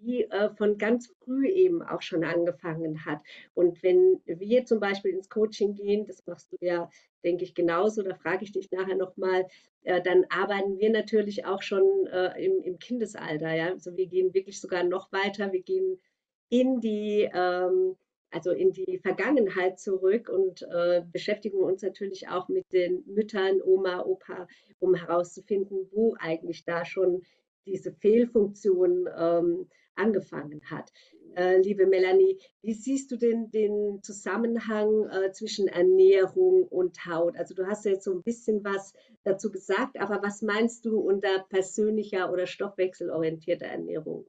die 0.00 0.24
äh, 0.30 0.50
von 0.50 0.78
ganz 0.78 1.08
früh 1.18 1.48
eben 1.48 1.82
auch 1.82 2.02
schon 2.02 2.24
angefangen 2.24 3.04
hat. 3.04 3.22
Und 3.54 3.82
wenn 3.82 4.20
wir 4.26 4.64
zum 4.64 4.80
Beispiel 4.80 5.12
ins 5.12 5.28
Coaching 5.28 5.74
gehen, 5.74 6.06
das 6.06 6.26
machst 6.26 6.52
du 6.52 6.56
ja, 6.60 6.90
denke 7.24 7.44
ich, 7.44 7.54
genauso, 7.54 8.02
da 8.02 8.14
frage 8.14 8.44
ich 8.44 8.52
dich 8.52 8.70
nachher 8.70 8.96
nochmal, 8.96 9.46
äh, 9.84 10.02
dann 10.02 10.24
arbeiten 10.30 10.78
wir 10.78 10.90
natürlich 10.90 11.44
auch 11.44 11.62
schon 11.62 12.06
äh, 12.06 12.44
im, 12.44 12.62
im, 12.62 12.78
Kindesalter. 12.78 13.54
Ja? 13.54 13.70
Also 13.70 13.96
wir 13.96 14.06
gehen 14.06 14.34
wirklich 14.34 14.60
sogar 14.60 14.84
noch 14.84 15.12
weiter, 15.12 15.52
wir 15.52 15.62
gehen 15.62 15.98
in 16.48 16.80
die 16.80 17.28
ähm, 17.32 17.96
also 18.32 18.52
in 18.52 18.72
die 18.72 18.98
Vergangenheit 18.98 19.80
zurück 19.80 20.28
und 20.28 20.62
äh, 20.62 21.02
beschäftigen 21.12 21.58
uns 21.62 21.82
natürlich 21.82 22.28
auch 22.28 22.48
mit 22.48 22.72
den 22.72 23.02
Müttern, 23.06 23.60
Oma, 23.60 24.04
Opa, 24.04 24.46
um 24.78 24.94
herauszufinden, 24.94 25.88
wo 25.90 26.14
eigentlich 26.18 26.64
da 26.64 26.84
schon 26.84 27.22
diese 27.66 27.92
Fehlfunktion 27.92 29.08
ähm, 29.16 29.68
angefangen 29.94 30.62
hat. 30.70 30.92
Äh, 31.36 31.58
liebe 31.58 31.86
Melanie, 31.86 32.38
wie 32.62 32.74
siehst 32.74 33.10
du 33.12 33.16
denn 33.16 33.50
den 33.50 34.02
Zusammenhang 34.02 35.08
äh, 35.10 35.30
zwischen 35.32 35.68
Ernährung 35.68 36.64
und 36.64 37.06
Haut? 37.06 37.36
Also 37.36 37.54
du 37.54 37.66
hast 37.66 37.84
ja 37.84 37.92
jetzt 37.92 38.04
so 38.04 38.12
ein 38.12 38.22
bisschen 38.22 38.64
was 38.64 38.94
dazu 39.22 39.50
gesagt, 39.52 40.00
aber 40.00 40.22
was 40.22 40.42
meinst 40.42 40.84
du 40.84 40.98
unter 40.98 41.44
persönlicher 41.48 42.32
oder 42.32 42.46
stoffwechselorientierter 42.46 43.66
Ernährung? 43.66 44.26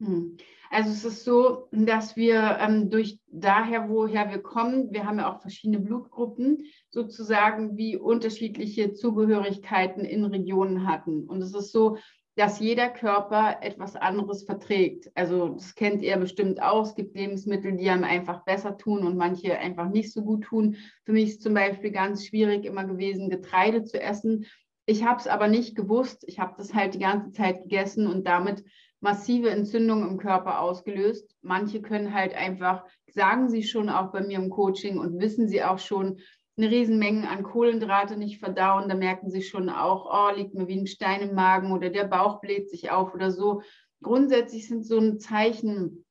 Hm. 0.00 0.38
Also 0.70 0.90
es 0.90 1.04
ist 1.04 1.24
so, 1.24 1.68
dass 1.72 2.16
wir 2.16 2.56
ähm, 2.60 2.88
durch 2.88 3.18
daher, 3.26 3.90
woher 3.90 4.30
wir 4.30 4.38
kommen, 4.38 4.92
wir 4.92 5.04
haben 5.04 5.18
ja 5.18 5.30
auch 5.30 5.42
verschiedene 5.42 5.80
Blutgruppen, 5.80 6.64
sozusagen 6.88 7.76
wie 7.76 7.96
unterschiedliche 7.96 8.94
Zugehörigkeiten 8.94 10.04
in 10.04 10.24
Regionen 10.24 10.86
hatten. 10.86 11.24
Und 11.24 11.42
es 11.42 11.54
ist 11.54 11.72
so, 11.72 11.98
dass 12.36 12.60
jeder 12.60 12.88
Körper 12.88 13.58
etwas 13.60 13.96
anderes 13.96 14.44
verträgt. 14.44 15.10
Also 15.14 15.48
das 15.50 15.74
kennt 15.74 16.02
ihr 16.02 16.16
bestimmt 16.16 16.62
auch. 16.62 16.86
Es 16.86 16.94
gibt 16.94 17.16
Lebensmittel, 17.16 17.76
die 17.76 17.90
einem 17.90 18.04
einfach 18.04 18.44
besser 18.44 18.76
tun 18.76 19.04
und 19.04 19.16
manche 19.16 19.58
einfach 19.58 19.88
nicht 19.88 20.12
so 20.12 20.22
gut 20.22 20.44
tun. 20.44 20.76
Für 21.04 21.12
mich 21.12 21.30
ist 21.30 21.42
zum 21.42 21.54
Beispiel 21.54 21.90
ganz 21.90 22.26
schwierig 22.26 22.64
immer 22.64 22.84
gewesen, 22.84 23.30
Getreide 23.30 23.84
zu 23.84 24.00
essen. 24.00 24.46
Ich 24.86 25.04
habe 25.04 25.20
es 25.20 25.26
aber 25.26 25.48
nicht 25.48 25.76
gewusst. 25.76 26.24
Ich 26.26 26.38
habe 26.38 26.54
das 26.56 26.72
halt 26.72 26.94
die 26.94 27.00
ganze 27.00 27.32
Zeit 27.32 27.62
gegessen 27.62 28.06
und 28.06 28.26
damit 28.26 28.64
massive 29.00 29.50
Entzündungen 29.50 30.08
im 30.08 30.18
Körper 30.18 30.60
ausgelöst. 30.60 31.34
Manche 31.42 31.82
können 31.82 32.14
halt 32.14 32.34
einfach, 32.34 32.84
sagen 33.12 33.48
sie 33.48 33.62
schon 33.62 33.88
auch 33.88 34.12
bei 34.12 34.20
mir 34.20 34.38
im 34.38 34.50
Coaching 34.50 34.98
und 34.98 35.18
wissen 35.20 35.48
sie 35.48 35.64
auch 35.64 35.78
schon, 35.78 36.20
eine 36.60 36.70
Riesenmenge 36.70 37.28
an 37.28 37.42
Kohlenhydrate 37.42 38.16
nicht 38.16 38.38
verdauen. 38.38 38.88
Da 38.88 38.94
merken 38.94 39.30
sie 39.30 39.42
schon 39.42 39.68
auch, 39.68 40.06
oh, 40.12 40.36
liegt 40.36 40.54
mir 40.54 40.68
wie 40.68 40.78
ein 40.78 40.86
Stein 40.86 41.22
im 41.22 41.34
Magen 41.34 41.72
oder 41.72 41.90
der 41.90 42.04
Bauch 42.04 42.40
bläht 42.40 42.68
sich 42.68 42.90
auf 42.90 43.14
oder 43.14 43.30
so. 43.30 43.62
Grundsätzlich 44.02 44.68
sind 44.68 44.86
so 44.86 44.98
ein 44.98 45.18
Zeichen 45.18 46.04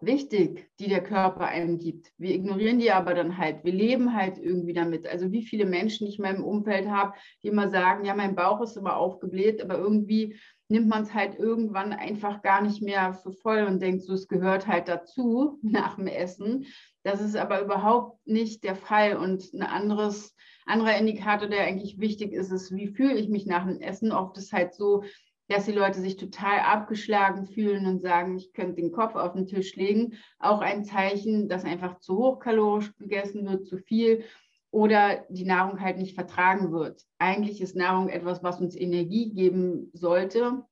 wichtig, 0.00 0.68
die 0.80 0.88
der 0.88 1.02
Körper 1.02 1.46
einem 1.46 1.78
gibt. 1.78 2.12
Wir 2.18 2.34
ignorieren 2.34 2.78
die 2.78 2.90
aber 2.90 3.14
dann 3.14 3.38
halt. 3.38 3.64
Wir 3.64 3.72
leben 3.72 4.14
halt 4.14 4.38
irgendwie 4.38 4.72
damit. 4.72 5.06
Also 5.06 5.30
wie 5.30 5.42
viele 5.42 5.64
Menschen 5.64 6.06
ich 6.06 6.18
in 6.18 6.22
meinem 6.24 6.44
Umfeld 6.44 6.88
habe, 6.88 7.14
die 7.42 7.48
immer 7.48 7.68
sagen, 7.68 8.04
ja, 8.04 8.14
mein 8.14 8.34
Bauch 8.34 8.60
ist 8.60 8.76
immer 8.76 8.96
aufgebläht, 8.96 9.62
aber 9.62 9.78
irgendwie 9.78 10.36
nimmt 10.72 10.88
man 10.88 11.02
es 11.02 11.12
halt 11.12 11.38
irgendwann 11.38 11.92
einfach 11.92 12.40
gar 12.40 12.62
nicht 12.62 12.82
mehr 12.82 13.12
für 13.12 13.32
voll 13.32 13.64
und 13.64 13.80
denkt, 13.80 14.02
so 14.02 14.14
es 14.14 14.26
gehört 14.26 14.66
halt 14.66 14.88
dazu 14.88 15.58
nach 15.62 15.96
dem 15.96 16.06
Essen. 16.06 16.64
Das 17.04 17.20
ist 17.20 17.36
aber 17.36 17.60
überhaupt 17.60 18.26
nicht 18.26 18.64
der 18.64 18.74
Fall. 18.74 19.16
Und 19.16 19.52
ein 19.52 19.62
anderes, 19.62 20.34
anderer 20.66 20.96
Indikator, 20.96 21.48
der 21.48 21.64
eigentlich 21.64 22.00
wichtig 22.00 22.32
ist, 22.32 22.50
ist, 22.50 22.74
wie 22.74 22.88
fühle 22.88 23.14
ich 23.14 23.28
mich 23.28 23.46
nach 23.46 23.66
dem 23.66 23.80
Essen? 23.80 24.12
Oft 24.12 24.38
ist 24.38 24.52
halt 24.52 24.74
so, 24.74 25.04
dass 25.48 25.66
die 25.66 25.72
Leute 25.72 26.00
sich 26.00 26.16
total 26.16 26.60
abgeschlagen 26.60 27.46
fühlen 27.46 27.86
und 27.86 28.00
sagen, 28.00 28.38
ich 28.38 28.54
könnte 28.54 28.80
den 28.80 28.92
Kopf 28.92 29.14
auf 29.14 29.34
den 29.34 29.46
Tisch 29.46 29.76
legen. 29.76 30.14
Auch 30.38 30.62
ein 30.62 30.84
Zeichen, 30.84 31.50
dass 31.50 31.64
einfach 31.64 31.98
zu 31.98 32.16
hochkalorisch 32.16 32.96
gegessen 32.96 33.44
wird, 33.46 33.66
zu 33.66 33.76
viel 33.76 34.24
oder 34.72 35.24
die 35.28 35.44
Nahrung 35.44 35.80
halt 35.80 35.98
nicht 35.98 36.14
vertragen 36.14 36.72
wird. 36.72 37.04
Eigentlich 37.18 37.60
ist 37.60 37.76
Nahrung 37.76 38.08
etwas, 38.08 38.42
was 38.42 38.58
uns 38.58 38.74
Energie 38.74 39.32
geben 39.32 39.90
sollte. 39.92 40.64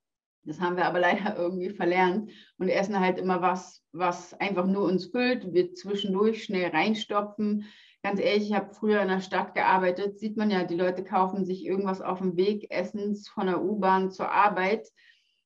Das 0.45 0.59
haben 0.59 0.76
wir 0.76 0.87
aber 0.87 0.99
leider 1.00 1.37
irgendwie 1.37 1.69
verlernt 1.69 2.30
und 2.59 2.69
essen 2.69 2.99
halt 2.99 3.19
immer 3.19 3.42
was, 3.42 3.85
was 3.92 4.35
einfach 4.35 4.66
nur 4.66 4.85
uns 4.85 5.07
füllt. 5.07 5.52
Wir 5.52 5.75
zwischendurch 5.75 6.42
schnell 6.45 6.71
reinstopfen. 6.71 7.66
Ganz 8.02 8.19
ehrlich, 8.19 8.49
ich 8.49 8.54
habe 8.54 8.73
früher 8.73 9.02
in 9.02 9.09
der 9.09 9.21
Stadt 9.21 9.54
gearbeitet, 9.54 10.19
sieht 10.19 10.38
man 10.38 10.50
ja, 10.50 10.64
die 10.64 10.76
Leute 10.76 11.04
kaufen 11.04 11.45
sich 11.45 11.66
irgendwas 11.66 12.00
auf 12.00 12.19
dem 12.19 12.38
Weg, 12.38 12.71
Essens 12.71 13.28
von 13.28 13.47
der 13.47 13.62
U-Bahn 13.62 14.11
zur 14.11 14.33
Arbeit. 14.33 14.88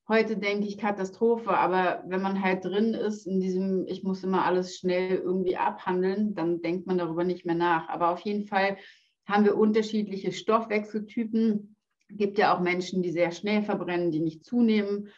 Heute 0.07 0.37
denke 0.37 0.67
ich 0.67 0.77
Katastrophe, 0.77 1.57
aber 1.57 2.05
wenn 2.07 2.21
man 2.21 2.43
halt 2.43 2.65
drin 2.65 2.93
ist 2.93 3.27
in 3.27 3.41
diesem, 3.41 3.87
ich 3.87 4.03
muss 4.03 4.23
immer 4.23 4.45
alles 4.45 4.77
schnell 4.77 5.17
irgendwie 5.17 5.57
abhandeln, 5.57 6.35
dann 6.35 6.61
denkt 6.61 6.87
man 6.87 6.99
darüber 6.99 7.25
nicht 7.25 7.47
mehr 7.47 7.55
nach. 7.55 7.89
Aber 7.89 8.11
auf 8.11 8.21
jeden 8.21 8.45
Fall 8.45 8.77
haben 9.27 9.45
wir 9.45 9.57
unterschiedliche 9.57 10.33
Stoffwechseltypen 10.33 11.75
gibt 12.11 12.39
ja 12.39 12.55
auch 12.55 12.61
Menschen, 12.61 13.03
die 13.03 13.11
sehr 13.11 13.33
schnell 13.33 13.63
verbrennen, 13.63 14.11
die 14.11 14.21
nicht 14.21 14.45
zunehmen. 14.45 15.09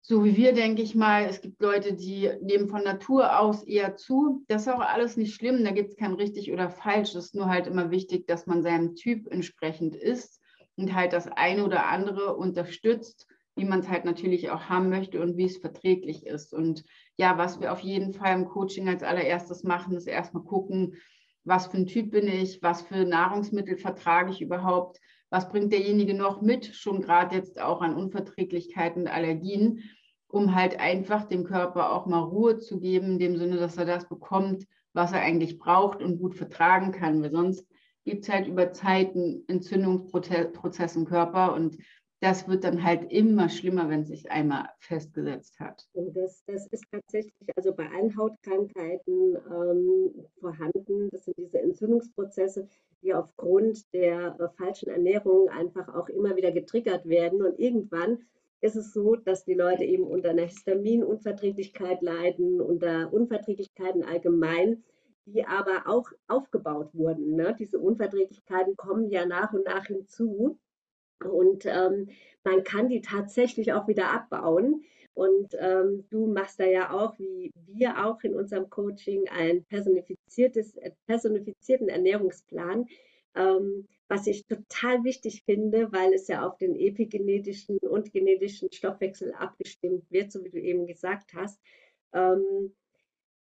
So 0.00 0.24
wie 0.24 0.36
wir, 0.36 0.52
denke 0.52 0.82
ich 0.82 0.94
mal. 0.94 1.24
Es 1.24 1.40
gibt 1.40 1.62
Leute, 1.62 1.94
die 1.94 2.30
nehmen 2.42 2.68
von 2.68 2.82
Natur 2.82 3.40
aus 3.40 3.62
eher 3.62 3.96
zu. 3.96 4.44
Das 4.48 4.62
ist 4.62 4.68
auch 4.68 4.80
alles 4.80 5.16
nicht 5.16 5.34
schlimm. 5.34 5.64
Da 5.64 5.70
gibt 5.70 5.90
es 5.90 5.96
kein 5.96 6.12
richtig 6.12 6.52
oder 6.52 6.68
falsch. 6.68 7.14
Es 7.14 7.26
ist 7.26 7.34
nur 7.34 7.48
halt 7.48 7.66
immer 7.66 7.90
wichtig, 7.90 8.26
dass 8.26 8.46
man 8.46 8.62
seinem 8.62 8.96
Typ 8.96 9.26
entsprechend 9.28 9.96
ist 9.96 10.40
und 10.76 10.94
halt 10.94 11.14
das 11.14 11.26
eine 11.28 11.64
oder 11.64 11.86
andere 11.86 12.36
unterstützt, 12.36 13.26
wie 13.56 13.64
man 13.64 13.80
es 13.80 13.88
halt 13.88 14.04
natürlich 14.04 14.50
auch 14.50 14.68
haben 14.68 14.88
möchte 14.88 15.20
und 15.20 15.36
wie 15.36 15.44
es 15.44 15.58
verträglich 15.58 16.26
ist. 16.26 16.52
Und 16.52 16.84
ja, 17.16 17.38
was 17.38 17.60
wir 17.60 17.72
auf 17.72 17.80
jeden 17.80 18.12
Fall 18.12 18.34
im 18.34 18.46
Coaching 18.46 18.88
als 18.88 19.02
allererstes 19.02 19.62
machen, 19.62 19.96
ist 19.96 20.08
erstmal 20.08 20.42
gucken, 20.42 20.96
was 21.44 21.66
für 21.66 21.76
ein 21.76 21.86
Typ 21.86 22.10
bin 22.10 22.26
ich, 22.26 22.62
was 22.62 22.82
für 22.82 23.04
Nahrungsmittel 23.04 23.76
vertrage 23.76 24.30
ich 24.30 24.40
überhaupt, 24.40 24.98
was 25.30 25.48
bringt 25.48 25.72
derjenige 25.72 26.14
noch 26.14 26.42
mit, 26.42 26.66
schon 26.74 27.02
gerade 27.02 27.36
jetzt 27.36 27.60
auch 27.60 27.80
an 27.80 27.94
Unverträglichkeiten 27.94 29.02
und 29.02 29.08
Allergien, 29.08 29.82
um 30.28 30.54
halt 30.54 30.80
einfach 30.80 31.24
dem 31.24 31.44
Körper 31.44 31.92
auch 31.92 32.06
mal 32.06 32.22
Ruhe 32.22 32.58
zu 32.58 32.80
geben, 32.80 33.12
in 33.12 33.18
dem 33.18 33.36
Sinne, 33.36 33.56
dass 33.56 33.76
er 33.76 33.84
das 33.84 34.08
bekommt, 34.08 34.64
was 34.94 35.12
er 35.12 35.20
eigentlich 35.20 35.58
braucht 35.58 36.02
und 36.02 36.18
gut 36.18 36.34
vertragen 36.34 36.92
kann. 36.92 37.22
Weil 37.22 37.30
sonst 37.30 37.66
gibt 38.04 38.24
es 38.24 38.32
halt 38.32 38.46
über 38.46 38.72
Zeit 38.72 39.14
einen 39.14 39.44
Entzündungsprozess 39.48 40.96
im 40.96 41.04
Körper 41.04 41.54
und 41.54 41.76
das 42.24 42.48
wird 42.48 42.64
dann 42.64 42.82
halt 42.82 43.12
immer 43.12 43.50
schlimmer, 43.50 43.90
wenn 43.90 44.06
sich 44.06 44.30
einmal 44.30 44.70
festgesetzt 44.78 45.60
hat. 45.60 45.86
Und 45.92 46.16
das, 46.16 46.42
das 46.46 46.66
ist 46.68 46.84
tatsächlich 46.90 47.34
also 47.54 47.74
bei 47.74 47.86
allen 47.90 48.16
Hautkrankheiten 48.16 49.36
ähm, 49.50 50.24
vorhanden. 50.40 51.10
Das 51.10 51.26
sind 51.26 51.36
diese 51.36 51.60
Entzündungsprozesse, 51.60 52.66
die 53.02 53.12
aufgrund 53.12 53.92
der 53.92 54.36
äh, 54.40 54.48
falschen 54.56 54.88
Ernährung 54.88 55.50
einfach 55.50 55.94
auch 55.94 56.08
immer 56.08 56.34
wieder 56.34 56.50
getriggert 56.50 57.06
werden. 57.06 57.42
Und 57.42 57.58
irgendwann 57.58 58.20
ist 58.62 58.76
es 58.76 58.94
so, 58.94 59.16
dass 59.16 59.44
die 59.44 59.52
Leute 59.52 59.84
eben 59.84 60.04
unter 60.04 60.30
einer 60.30 60.46
Histaminunverträglichkeit 60.46 62.00
leiden, 62.00 62.62
unter 62.62 63.12
Unverträglichkeiten 63.12 64.02
allgemein, 64.02 64.82
die 65.26 65.44
aber 65.44 65.82
auch 65.86 66.08
aufgebaut 66.28 66.88
wurden. 66.94 67.36
Ne? 67.36 67.54
Diese 67.58 67.78
Unverträglichkeiten 67.78 68.76
kommen 68.76 69.10
ja 69.10 69.26
nach 69.26 69.52
und 69.52 69.66
nach 69.66 69.84
hinzu. 69.84 70.58
Und 71.22 71.66
ähm, 71.66 72.08
man 72.42 72.64
kann 72.64 72.88
die 72.88 73.00
tatsächlich 73.00 73.72
auch 73.72 73.88
wieder 73.88 74.10
abbauen. 74.10 74.84
Und 75.14 75.54
ähm, 75.60 76.04
du 76.10 76.26
machst 76.26 76.58
da 76.58 76.66
ja 76.66 76.90
auch, 76.90 77.18
wie 77.18 77.52
wir 77.66 78.04
auch 78.04 78.22
in 78.24 78.34
unserem 78.34 78.68
Coaching, 78.68 79.28
einen 79.28 79.64
personifiziertes, 79.64 80.76
äh, 80.76 80.90
personifizierten 81.06 81.88
Ernährungsplan, 81.88 82.86
ähm, 83.36 83.86
was 84.08 84.26
ich 84.26 84.44
total 84.46 85.04
wichtig 85.04 85.44
finde, 85.44 85.92
weil 85.92 86.12
es 86.12 86.26
ja 86.28 86.46
auf 86.46 86.58
den 86.58 86.74
epigenetischen 86.74 87.78
und 87.78 88.12
genetischen 88.12 88.70
Stoffwechsel 88.72 89.32
abgestimmt 89.34 90.10
wird, 90.10 90.32
so 90.32 90.44
wie 90.44 90.50
du 90.50 90.60
eben 90.60 90.86
gesagt 90.86 91.32
hast. 91.34 91.60
Ähm, 92.12 92.74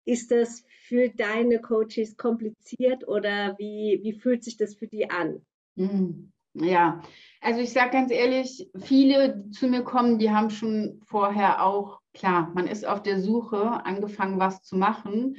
ist 0.05 0.31
das 0.31 0.63
für 0.87 1.09
deine 1.09 1.61
Coaches 1.61 2.17
kompliziert 2.17 3.07
oder 3.07 3.55
wie, 3.59 3.99
wie 4.01 4.13
fühlt 4.13 4.43
sich 4.43 4.57
das 4.57 4.73
für 4.75 4.87
die 4.87 5.09
an? 5.09 5.45
Mhm. 5.75 6.31
Ja, 6.53 7.01
also 7.39 7.61
ich 7.61 7.71
sage 7.71 7.91
ganz 7.91 8.11
ehrlich, 8.11 8.69
viele, 8.77 9.37
die 9.37 9.51
zu 9.51 9.67
mir 9.67 9.83
kommen, 9.83 10.19
die 10.19 10.31
haben 10.31 10.49
schon 10.49 11.01
vorher 11.05 11.65
auch, 11.65 12.01
klar, 12.13 12.51
man 12.53 12.67
ist 12.67 12.85
auf 12.85 13.01
der 13.01 13.21
Suche, 13.21 13.85
angefangen, 13.85 14.37
was 14.37 14.61
zu 14.61 14.75
machen. 14.75 15.37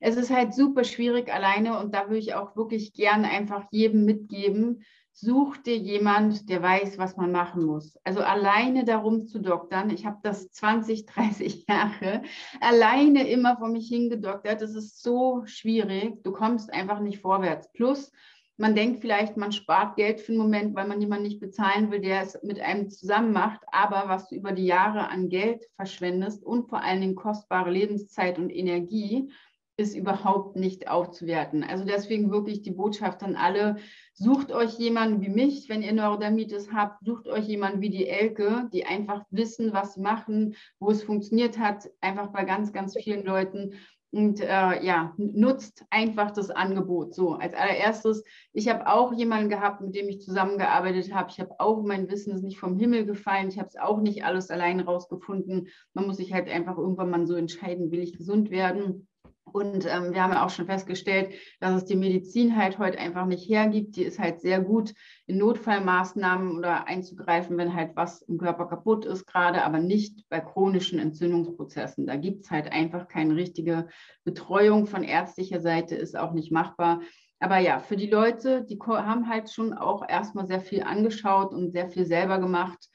Es 0.00 0.16
ist 0.16 0.30
halt 0.30 0.52
super 0.52 0.82
schwierig 0.82 1.32
alleine 1.32 1.78
und 1.78 1.94
da 1.94 2.06
würde 2.06 2.18
ich 2.18 2.34
auch 2.34 2.56
wirklich 2.56 2.92
gern 2.92 3.24
einfach 3.24 3.66
jedem 3.70 4.04
mitgeben, 4.04 4.84
such 5.12 5.56
dir 5.58 5.76
jemand, 5.76 6.48
der 6.48 6.62
weiß, 6.62 6.98
was 6.98 7.16
man 7.16 7.32
machen 7.32 7.64
muss. 7.64 7.96
Also 8.04 8.20
alleine 8.20 8.84
darum 8.84 9.26
zu 9.26 9.40
doktern, 9.40 9.90
ich 9.90 10.06
habe 10.06 10.18
das 10.22 10.50
20, 10.50 11.06
30 11.06 11.66
Jahre 11.68 12.22
alleine 12.60 13.28
immer 13.28 13.56
vor 13.56 13.68
mich 13.68 13.88
hingedoktert, 13.88 14.60
das 14.60 14.74
ist 14.74 15.02
so 15.02 15.42
schwierig, 15.46 16.22
du 16.24 16.32
kommst 16.32 16.72
einfach 16.72 17.00
nicht 17.00 17.20
vorwärts. 17.20 17.70
Plus, 17.72 18.12
man 18.58 18.74
denkt 18.74 19.00
vielleicht, 19.00 19.36
man 19.36 19.52
spart 19.52 19.96
Geld 19.96 20.20
für 20.20 20.32
einen 20.32 20.40
Moment, 20.40 20.74
weil 20.74 20.88
man 20.88 21.00
jemanden 21.00 21.24
nicht 21.24 21.40
bezahlen 21.40 21.90
will, 21.90 22.00
der 22.00 22.22
es 22.22 22.38
mit 22.42 22.60
einem 22.60 22.90
zusammen 22.90 23.32
macht. 23.32 23.60
Aber 23.70 24.08
was 24.08 24.28
du 24.28 24.34
über 24.34 24.52
die 24.52 24.66
Jahre 24.66 25.08
an 25.08 25.28
Geld 25.28 25.64
verschwendest 25.76 26.44
und 26.44 26.68
vor 26.68 26.82
allen 26.82 27.00
Dingen 27.00 27.14
kostbare 27.14 27.70
Lebenszeit 27.70 28.38
und 28.38 28.50
Energie, 28.50 29.30
ist 29.78 29.94
überhaupt 29.94 30.56
nicht 30.56 30.88
aufzuwerten. 30.88 31.62
Also 31.62 31.84
deswegen 31.84 32.32
wirklich 32.32 32.62
die 32.62 32.72
Botschaft 32.72 33.22
an 33.22 33.36
alle, 33.36 33.76
sucht 34.12 34.50
euch 34.50 34.76
jemanden 34.76 35.20
wie 35.20 35.28
mich, 35.28 35.68
wenn 35.68 35.82
ihr 35.82 35.92
Neurodermitis 35.92 36.72
habt, 36.72 37.04
sucht 37.04 37.28
euch 37.28 37.46
jemanden 37.46 37.80
wie 37.80 37.90
die 37.90 38.08
Elke, 38.08 38.68
die 38.72 38.86
einfach 38.86 39.24
wissen, 39.30 39.72
was 39.72 39.94
sie 39.94 40.00
machen, 40.00 40.56
wo 40.80 40.90
es 40.90 41.04
funktioniert 41.04 41.58
hat, 41.58 41.88
einfach 42.00 42.32
bei 42.32 42.42
ganz, 42.42 42.72
ganz 42.72 42.96
vielen 42.96 43.24
Leuten 43.24 43.74
und 44.10 44.40
äh, 44.40 44.82
ja, 44.84 45.14
nutzt 45.16 45.84
einfach 45.90 46.30
das 46.30 46.50
Angebot. 46.50 47.14
So, 47.14 47.34
als 47.34 47.54
allererstes, 47.54 48.24
ich 48.52 48.68
habe 48.68 48.86
auch 48.86 49.12
jemanden 49.12 49.50
gehabt, 49.50 49.80
mit 49.80 49.94
dem 49.94 50.08
ich 50.08 50.20
zusammengearbeitet 50.20 51.12
habe. 51.12 51.30
Ich 51.30 51.40
habe 51.40 51.58
auch 51.58 51.82
mein 51.82 52.10
Wissen 52.10 52.34
ist 52.34 52.42
nicht 52.42 52.58
vom 52.58 52.78
Himmel 52.78 53.04
gefallen. 53.04 53.48
Ich 53.48 53.58
habe 53.58 53.68
es 53.68 53.76
auch 53.76 54.00
nicht 54.00 54.24
alles 54.24 54.50
allein 54.50 54.80
rausgefunden. 54.80 55.68
Man 55.92 56.06
muss 56.06 56.16
sich 56.16 56.32
halt 56.32 56.48
einfach 56.48 56.78
irgendwann 56.78 57.10
mal 57.10 57.26
so 57.26 57.34
entscheiden, 57.34 57.90
will 57.90 58.00
ich 58.00 58.16
gesund 58.16 58.50
werden 58.50 59.07
und 59.52 59.86
ähm, 59.86 60.12
wir 60.12 60.22
haben 60.22 60.32
auch 60.32 60.50
schon 60.50 60.66
festgestellt, 60.66 61.34
dass 61.60 61.74
es 61.74 61.84
die 61.84 61.96
Medizin 61.96 62.56
halt 62.56 62.78
heute 62.78 62.98
einfach 62.98 63.26
nicht 63.26 63.48
hergibt. 63.48 63.96
Die 63.96 64.04
ist 64.04 64.18
halt 64.18 64.40
sehr 64.40 64.60
gut 64.60 64.94
in 65.26 65.38
Notfallmaßnahmen 65.38 66.56
oder 66.56 66.86
einzugreifen, 66.86 67.56
wenn 67.56 67.74
halt 67.74 67.96
was 67.96 68.22
im 68.22 68.38
Körper 68.38 68.66
kaputt 68.66 69.04
ist, 69.04 69.26
gerade, 69.26 69.64
aber 69.64 69.78
nicht 69.78 70.28
bei 70.28 70.40
chronischen 70.40 70.98
Entzündungsprozessen. 70.98 72.06
Da 72.06 72.16
gibt 72.16 72.44
es 72.44 72.50
halt 72.50 72.72
einfach 72.72 73.08
keine 73.08 73.36
richtige 73.36 73.88
Betreuung 74.24 74.86
von 74.86 75.02
ärztlicher 75.02 75.60
Seite, 75.60 75.94
ist 75.96 76.16
auch 76.16 76.32
nicht 76.32 76.52
machbar. 76.52 77.00
Aber 77.40 77.58
ja, 77.58 77.78
für 77.78 77.96
die 77.96 78.10
Leute, 78.10 78.64
die 78.64 78.78
haben 78.78 79.28
halt 79.28 79.50
schon 79.50 79.72
auch 79.72 80.08
erstmal 80.08 80.46
sehr 80.46 80.60
viel 80.60 80.82
angeschaut 80.82 81.52
und 81.52 81.70
sehr 81.70 81.88
viel 81.88 82.04
selber 82.04 82.38
gemacht 82.38 82.88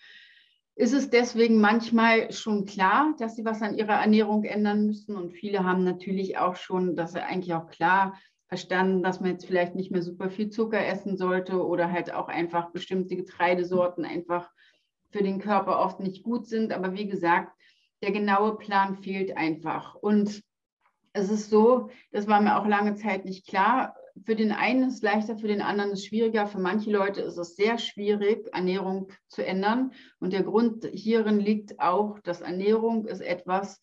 ist 0.76 0.94
es 0.94 1.10
deswegen 1.10 1.62
manchmal 1.62 2.32
schon 2.32 2.66
klar, 2.66 3.14
dass 3.20 3.36
sie 3.36 3.46
was 3.46 3.62
an 3.62 3.78
ihrer 3.78 3.94
Ernährung 3.94 4.44
ändern 4.44 4.86
müssen. 4.88 5.16
Und 5.16 5.32
viele 5.32 5.64
haben 5.64 5.84
natürlich 5.84 6.38
auch 6.38 6.56
schon, 6.56 6.96
dass 6.96 7.14
sie 7.14 7.24
eigentlich 7.24 7.54
auch 7.54 7.68
klar 7.68 8.18
verstanden, 8.48 9.04
dass 9.04 9.20
man 9.20 9.32
jetzt 9.32 9.46
vielleicht 9.46 9.76
nicht 9.76 9.92
mehr 9.92 10.02
super 10.02 10.30
viel 10.30 10.50
Zucker 10.50 10.84
essen 10.86 11.18
sollte 11.18 11.64
oder 11.66 11.92
halt 11.92 12.14
auch 12.14 12.28
einfach 12.28 12.72
bestimmte 12.72 13.16
Getreidesorten 13.16 14.06
einfach 14.06 14.50
für 15.12 15.24
den 15.24 15.40
Körper 15.40 15.80
oft 15.80 16.00
nicht 16.00 16.24
gut 16.24 16.48
sind. 16.48 16.74
Aber 16.74 16.94
wie 16.94 17.08
gesagt, 17.08 17.52
der 18.02 18.12
genaue 18.12 18.58
Plan 18.58 18.96
fehlt 18.96 19.38
einfach. 19.38 19.96
Und 19.96 20.44
es 21.14 21.30
ist 21.30 21.50
so, 21.52 21.90
das 22.12 22.28
war 22.28 22.42
mir 22.42 22.60
auch 22.60 22.66
lange 22.66 22.96
Zeit 22.96 23.26
nicht 23.26 23.48
klar, 23.48 23.96
für 24.26 24.36
den 24.36 24.52
einen 24.52 24.88
ist 24.88 24.96
es 24.96 25.02
leichter, 25.02 25.38
für 25.38 25.48
den 25.48 25.62
anderen 25.62 25.92
ist 25.92 26.00
es 26.00 26.06
schwieriger. 26.06 26.46
Für 26.48 26.60
manche 26.60 26.92
Leute 26.92 27.22
ist 27.22 27.38
es 27.38 27.56
sehr 27.56 27.78
schwierig, 27.78 28.48
Ernährung 28.54 29.12
zu 29.28 29.46
ändern. 29.46 29.92
Und 30.20 30.34
der 30.34 30.44
Grund 30.44 30.86
hierin 30.86 31.40
liegt 31.40 31.80
auch, 31.80 32.20
dass 32.20 32.42
Ernährung 32.42 33.06
ist 33.06 33.22
etwas 33.22 33.82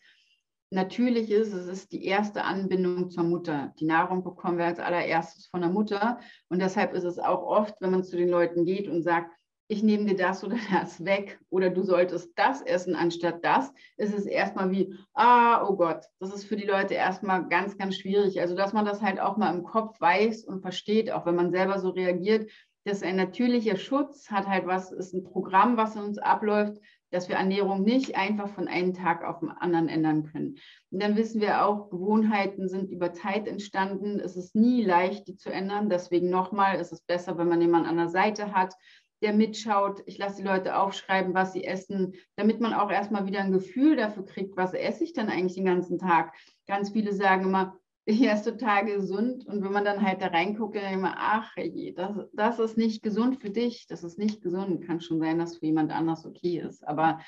Natürliches. 0.69 1.51
Es 1.51 1.67
ist 1.67 1.91
die 1.91 2.05
erste 2.05 2.45
Anbindung 2.45 3.09
zur 3.09 3.25
Mutter. 3.25 3.73
Die 3.79 3.85
Nahrung 3.85 4.23
bekommen 4.23 4.57
wir 4.57 4.65
als 4.65 4.79
allererstes 4.79 5.47
von 5.47 5.61
der 5.61 5.69
Mutter. 5.69 6.19
Und 6.47 6.59
deshalb 6.59 6.93
ist 6.93 7.03
es 7.03 7.19
auch 7.19 7.43
oft, 7.43 7.75
wenn 7.81 7.91
man 7.91 8.03
zu 8.03 8.15
den 8.15 8.29
Leuten 8.29 8.63
geht 8.65 8.87
und 8.87 9.03
sagt, 9.03 9.35
ich 9.71 9.83
nehme 9.83 10.03
dir 10.03 10.17
das 10.17 10.43
oder 10.43 10.57
das 10.71 11.05
weg 11.05 11.39
oder 11.49 11.69
du 11.69 11.81
solltest 11.83 12.37
das 12.37 12.61
essen 12.61 12.93
anstatt 12.93 13.43
das, 13.45 13.71
ist 13.95 14.13
es 14.13 14.25
erstmal 14.25 14.69
wie, 14.69 14.93
ah, 15.13 15.65
oh 15.65 15.77
Gott, 15.77 16.03
das 16.19 16.33
ist 16.33 16.43
für 16.43 16.57
die 16.57 16.65
Leute 16.65 16.93
erstmal 16.93 17.47
ganz, 17.47 17.77
ganz 17.77 17.95
schwierig. 17.95 18.41
Also, 18.41 18.53
dass 18.53 18.73
man 18.73 18.83
das 18.83 19.01
halt 19.01 19.21
auch 19.21 19.37
mal 19.37 19.55
im 19.55 19.63
Kopf 19.63 19.99
weiß 20.01 20.43
und 20.43 20.61
versteht, 20.61 21.09
auch 21.09 21.25
wenn 21.25 21.35
man 21.35 21.51
selber 21.51 21.79
so 21.79 21.89
reagiert, 21.89 22.51
das 22.83 22.97
ist 22.97 23.03
ein 23.03 23.15
natürlicher 23.15 23.77
Schutz, 23.77 24.29
hat 24.29 24.47
halt 24.47 24.65
was, 24.67 24.91
ist 24.91 25.13
ein 25.13 25.23
Programm, 25.23 25.77
was 25.77 25.95
in 25.95 26.01
uns 26.01 26.17
abläuft, 26.17 26.81
dass 27.11 27.29
wir 27.29 27.35
Ernährung 27.35 27.83
nicht 27.83 28.15
einfach 28.15 28.49
von 28.49 28.67
einem 28.67 28.93
Tag 28.93 29.23
auf 29.23 29.39
den 29.39 29.51
anderen 29.51 29.87
ändern 29.87 30.25
können. 30.25 30.57
Und 30.89 31.03
dann 31.03 31.15
wissen 31.15 31.41
wir 31.41 31.65
auch, 31.65 31.89
Gewohnheiten 31.89 32.67
sind 32.67 32.89
über 32.89 33.13
Zeit 33.13 33.47
entstanden. 33.47 34.19
Es 34.19 34.35
ist 34.35 34.55
nie 34.55 34.83
leicht, 34.83 35.27
die 35.27 35.35
zu 35.35 35.51
ändern. 35.51 35.89
Deswegen 35.89 36.29
nochmal, 36.29 36.79
ist 36.79 36.93
es 36.93 37.01
besser, 37.01 37.37
wenn 37.37 37.49
man 37.49 37.61
jemanden 37.61 37.89
an 37.89 37.97
der 37.97 38.09
Seite 38.09 38.53
hat, 38.53 38.73
der 39.21 39.33
mitschaut. 39.33 40.01
Ich 40.05 40.17
lasse 40.17 40.37
die 40.37 40.47
Leute 40.47 40.77
aufschreiben, 40.77 41.33
was 41.33 41.53
sie 41.53 41.63
essen, 41.63 42.13
damit 42.35 42.59
man 42.59 42.73
auch 42.73 42.91
erstmal 42.91 43.25
wieder 43.25 43.39
ein 43.39 43.51
Gefühl 43.51 43.95
dafür 43.95 44.25
kriegt, 44.25 44.57
was 44.57 44.73
esse 44.73 45.03
ich 45.03 45.13
denn 45.13 45.29
eigentlich 45.29 45.55
den 45.55 45.65
ganzen 45.65 45.99
Tag. 45.99 46.33
Ganz 46.67 46.91
viele 46.91 47.13
sagen 47.13 47.43
immer, 47.43 47.77
er 48.05 48.33
ist 48.33 48.43
total 48.43 48.85
gesund. 48.85 49.45
Und 49.45 49.63
wenn 49.63 49.71
man 49.71 49.85
dann 49.85 50.01
halt 50.01 50.21
da 50.21 50.27
reinguckt, 50.27 50.75
dann 50.75 51.01
man, 51.01 51.13
ach, 51.15 51.55
das, 51.95 52.17
das 52.33 52.59
ist 52.59 52.77
nicht 52.77 53.03
gesund 53.03 53.39
für 53.41 53.51
dich, 53.51 53.87
das 53.87 54.03
ist 54.03 54.17
nicht 54.17 54.41
gesund. 54.41 54.85
Kann 54.85 55.01
schon 55.01 55.19
sein, 55.19 55.39
dass 55.39 55.57
für 55.57 55.67
jemand 55.67 55.91
anders 55.91 56.25
okay 56.25 56.59
ist. 56.59 56.87
Aber 56.87 57.19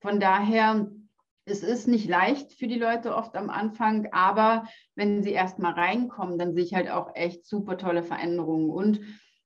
von 0.00 0.20
daher, 0.20 0.90
es 1.44 1.64
ist 1.64 1.88
nicht 1.88 2.08
leicht 2.08 2.52
für 2.52 2.68
die 2.68 2.78
Leute 2.78 3.16
oft 3.16 3.34
am 3.34 3.50
Anfang, 3.50 4.08
aber 4.12 4.64
wenn 4.94 5.24
sie 5.24 5.32
erst 5.32 5.58
mal 5.58 5.72
reinkommen, 5.72 6.38
dann 6.38 6.54
sehe 6.54 6.62
ich 6.62 6.74
halt 6.74 6.88
auch 6.88 7.10
echt 7.14 7.44
super 7.46 7.76
tolle 7.76 8.04
Veränderungen. 8.04 8.70
Und 8.70 9.00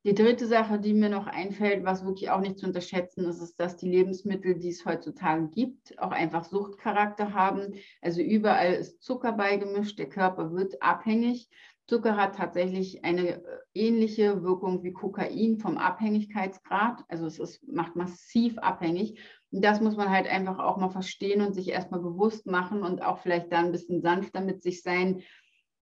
die 0.07 0.15
dritte 0.15 0.47
Sache, 0.47 0.79
die 0.79 0.95
mir 0.95 1.09
noch 1.09 1.27
einfällt, 1.27 1.85
was 1.85 2.05
wirklich 2.05 2.31
auch 2.31 2.39
nicht 2.39 2.61
zu 2.61 2.67
unterschätzen 2.67 3.25
ist, 3.25 3.43
ist, 3.43 3.59
dass 3.59 3.77
die 3.77 3.89
Lebensmittel, 3.89 4.55
die 4.55 4.69
es 4.69 4.87
heutzutage 4.87 5.49
gibt, 5.49 5.99
auch 5.99 6.13
einfach 6.13 6.45
Suchtcharakter 6.45 7.35
haben. 7.35 7.75
Also 8.01 8.23
überall 8.23 8.75
ist 8.75 9.03
Zucker 9.03 9.33
beigemischt, 9.33 9.99
der 9.99 10.09
Körper 10.09 10.53
wird 10.53 10.81
abhängig. 10.81 11.49
Zucker 11.89 12.17
hat 12.17 12.37
tatsächlich 12.37 13.05
eine 13.05 13.31
äh, 13.31 13.41
ähnliche 13.75 14.45
Wirkung 14.45 14.85
wie 14.85 14.93
Kokain 14.93 15.59
vom 15.59 15.77
Abhängigkeitsgrad. 15.77 17.03
Also 17.09 17.27
es 17.27 17.41
ist, 17.41 17.67
macht 17.67 17.97
massiv 17.97 18.59
abhängig. 18.59 19.21
Und 19.51 19.65
das 19.65 19.81
muss 19.81 19.97
man 19.97 20.11
halt 20.11 20.29
einfach 20.29 20.61
auch 20.61 20.77
mal 20.77 20.91
verstehen 20.91 21.41
und 21.41 21.53
sich 21.53 21.69
erstmal 21.71 22.01
bewusst 22.01 22.47
machen 22.47 22.85
und 22.85 23.03
auch 23.03 23.19
vielleicht 23.19 23.51
da 23.51 23.59
ein 23.59 23.73
bisschen 23.73 24.03
sanfter 24.03 24.41
mit 24.41 24.63
sich 24.63 24.83
sein, 24.83 25.23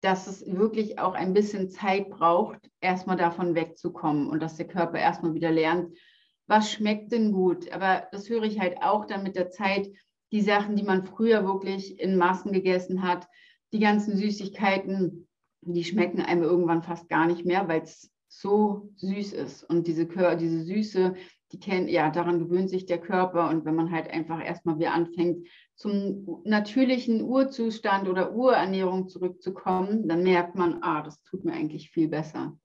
dass 0.06 0.28
es 0.28 0.46
wirklich 0.46 1.00
auch 1.00 1.16
ein 1.16 1.34
bisschen 1.34 1.72
Zeit 1.72 2.12
braucht, 2.12 2.70
erstmal 2.80 3.18
davon 3.18 3.56
wegzukommen 3.56 4.30
und 4.30 4.40
dass 4.40 4.56
der 4.56 4.68
Körper 4.68 5.00
erstmal 5.00 5.34
wieder 5.34 5.50
lernt, 5.52 5.98
was 6.46 6.72
schmeckt 6.72 7.12
denn 7.12 7.32
gut. 7.32 7.72
Aber 7.72 8.08
das 8.12 8.30
höre 8.30 8.44
ich 8.44 8.60
halt 8.60 8.84
auch 8.84 9.06
dann 9.06 9.24
mit 9.24 9.36
der 9.36 9.50
Zeit, 9.50 9.88
die 10.32 10.42
Sachen, 10.42 10.76
die 10.76 10.84
man 10.84 11.06
früher 11.06 11.44
wirklich 11.44 12.00
in 12.00 12.18
Massen 12.18 12.52
gegessen 12.52 13.02
hat, 13.02 13.28
die 13.74 13.80
ganzen 13.80 14.16
Süßigkeiten, 14.16 15.28
die 15.62 15.84
schmecken 15.84 16.22
einem 16.22 16.44
irgendwann 16.44 16.84
fast 16.84 17.10
gar 17.10 17.26
nicht 17.26 17.44
mehr, 17.44 17.68
weil 17.68 17.82
es 17.82 18.12
so 18.28 18.92
süß 18.98 19.34
ist. 19.34 19.64
Und 19.64 19.88
diese, 19.88 20.06
diese 20.06 20.62
Süße, 20.62 21.16
die 21.52 21.60
kennen, 21.60 21.88
ja, 21.88 22.12
daran 22.12 22.38
gewöhnt 22.38 22.70
sich 22.70 22.86
der 22.86 23.00
Körper. 23.00 23.50
Und 23.50 23.66
wenn 23.66 23.76
man 23.76 23.90
halt 23.90 24.12
einfach 24.12 24.44
erstmal 24.44 24.78
wieder 24.78 24.94
anfängt, 24.94 25.48
zum 25.76 26.42
natürlichen 26.46 27.22
Urzustand 27.22 28.08
oder 28.08 28.34
Urernährung 28.34 29.10
zurückzukommen, 29.10 30.08
dann 30.08 30.24
merkt 30.24 30.56
man, 30.56 30.80
ah, 30.82 31.02
das 31.04 31.22
tut 31.24 31.44
mir 31.44 31.54
eigentlich 31.54 31.92
viel 31.92 32.08
besser. 32.08 32.58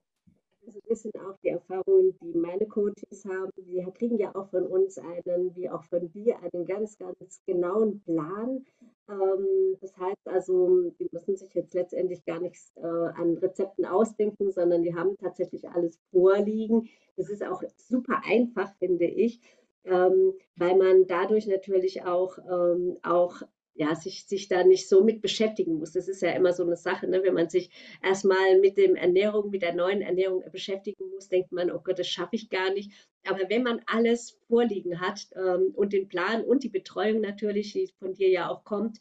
Also 0.65 0.79
das 0.87 1.01
sind 1.01 1.15
auch 1.19 1.37
die 1.43 1.49
Erfahrungen, 1.49 2.15
die 2.21 2.37
meine 2.37 2.65
Coaches 2.67 3.25
haben. 3.25 3.51
Die 3.57 3.85
kriegen 3.97 4.17
ja 4.17 4.33
auch 4.35 4.49
von 4.49 4.65
uns 4.67 4.97
einen, 4.97 5.55
wie 5.55 5.69
auch 5.69 5.83
von 5.83 6.09
dir, 6.11 6.37
einen 6.39 6.65
ganz, 6.65 6.97
ganz 6.97 7.41
genauen 7.45 7.99
Plan. 8.01 8.63
Ähm, 9.09 9.75
das 9.81 9.97
heißt 9.97 10.27
also, 10.27 10.91
die 10.99 11.09
müssen 11.11 11.35
sich 11.35 11.53
jetzt 11.55 11.73
letztendlich 11.73 12.23
gar 12.25 12.39
nichts 12.39 12.71
äh, 12.75 12.85
an 12.85 13.37
Rezepten 13.39 13.85
ausdenken, 13.85 14.51
sondern 14.51 14.83
die 14.83 14.95
haben 14.95 15.17
tatsächlich 15.17 15.67
alles 15.67 15.99
vorliegen. 16.11 16.87
Das 17.17 17.29
ist 17.29 17.43
auch 17.43 17.61
super 17.75 18.21
einfach, 18.23 18.73
finde 18.77 19.05
ich 19.05 19.41
ähm, 19.85 20.33
weil 20.55 20.75
man 20.75 21.07
dadurch 21.07 21.47
natürlich 21.47 22.03
auch, 22.03 22.37
ähm, 22.39 22.97
auch 23.03 23.41
ja, 23.73 23.95
sich, 23.95 24.25
sich 24.27 24.47
da 24.47 24.63
nicht 24.63 24.87
so 24.89 25.03
mit 25.03 25.21
beschäftigen 25.21 25.75
muss. 25.75 25.93
Das 25.93 26.07
ist 26.07 26.21
ja 26.21 26.31
immer 26.31 26.53
so 26.53 26.63
eine 26.63 26.75
Sache, 26.75 27.07
ne? 27.07 27.23
wenn 27.23 27.33
man 27.33 27.49
sich 27.49 27.69
erstmal 28.03 28.59
mit 28.59 28.77
dem 28.77 28.95
Ernährung, 28.95 29.49
mit 29.49 29.61
der 29.61 29.73
neuen 29.73 30.01
Ernährung 30.01 30.43
beschäftigen 30.51 31.09
muss, 31.09 31.29
denkt 31.29 31.51
man, 31.51 31.71
oh 31.71 31.79
Gott, 31.83 31.97
das 31.97 32.07
schaffe 32.07 32.35
ich 32.35 32.49
gar 32.49 32.73
nicht. 32.73 32.91
Aber 33.25 33.49
wenn 33.49 33.63
man 33.63 33.81
alles 33.85 34.37
vorliegen 34.47 34.99
hat 34.99 35.27
ähm, 35.35 35.71
und 35.73 35.93
den 35.93 36.09
Plan 36.09 36.43
und 36.43 36.63
die 36.63 36.69
Betreuung 36.69 37.21
natürlich, 37.21 37.73
die 37.73 37.89
von 37.97 38.13
dir 38.13 38.29
ja 38.29 38.49
auch 38.49 38.63
kommt, 38.65 38.99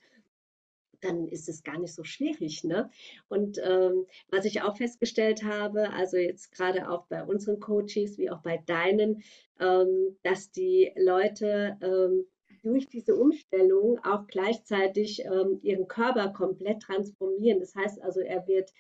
dann 1.00 1.28
ist 1.28 1.49
es 1.49 1.62
gar 1.62 1.78
nicht 1.78 1.95
so 1.95 2.04
schwierig. 2.04 2.64
Ne? 2.64 2.90
Und 3.28 3.61
ähm, 3.64 4.07
was 4.28 4.44
ich 4.44 4.62
auch 4.62 4.77
festgestellt 4.77 5.44
habe, 5.44 5.90
also 5.90 6.16
jetzt 6.16 6.53
gerade 6.53 6.90
auch 6.90 7.07
bei 7.07 7.24
unseren 7.24 7.61
Coaches 7.61 8.18
wie 8.18 8.31
auch 8.31 8.42
bei 8.42 8.59
deinen, 8.66 9.22
ähm, 9.59 10.16
dass 10.22 10.51
die 10.51 10.92
Leute 10.96 11.77
ähm, 11.83 12.27
durch 12.62 12.88
diese 12.88 13.14
Umstellung 13.14 13.98
auch 14.05 14.27
gleichzeitig 14.27 15.24
ähm, 15.24 15.61
ihren 15.62 15.88
Körper 15.88 16.29
komplett 16.29 16.83
transformieren. 16.83 17.61
Das 17.61 17.74
heißt 17.74 18.03
also, 18.03 18.20
er 18.20 18.46
wird 18.46 18.72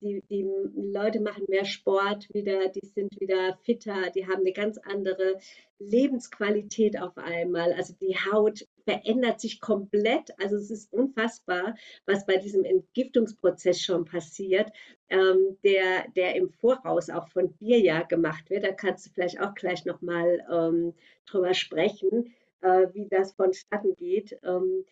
die, 0.00 0.22
die 0.28 0.46
Leute 0.74 1.20
machen 1.20 1.44
mehr 1.48 1.64
Sport 1.64 2.26
wieder, 2.32 2.68
die 2.68 2.86
sind 2.86 3.20
wieder 3.20 3.56
fitter, 3.62 4.10
die 4.10 4.26
haben 4.26 4.40
eine 4.40 4.52
ganz 4.52 4.78
andere 4.78 5.38
Lebensqualität 5.78 7.00
auf 7.00 7.16
einmal. 7.16 7.72
Also 7.72 7.94
die 8.00 8.16
Haut 8.16 8.66
verändert 8.84 9.40
sich 9.40 9.60
komplett. 9.60 10.30
Also 10.40 10.56
es 10.56 10.70
ist 10.70 10.92
unfassbar, 10.92 11.76
was 12.06 12.26
bei 12.26 12.36
diesem 12.36 12.64
Entgiftungsprozess 12.64 13.80
schon 13.80 14.04
passiert, 14.04 14.70
ähm, 15.08 15.56
der, 15.62 16.08
der 16.16 16.36
im 16.36 16.50
Voraus 16.50 17.10
auch 17.10 17.28
von 17.28 17.56
dir 17.58 17.78
ja 17.78 18.02
gemacht 18.02 18.50
wird. 18.50 18.64
Da 18.64 18.72
kannst 18.72 19.06
du 19.06 19.10
vielleicht 19.10 19.40
auch 19.40 19.54
gleich 19.54 19.84
nochmal 19.84 20.44
ähm, 20.50 20.94
drüber 21.26 21.54
sprechen, 21.54 22.34
äh, 22.60 22.88
wie 22.92 23.08
das 23.08 23.32
vonstatten 23.34 23.94
geht. 23.96 24.38
Ähm, 24.42 24.84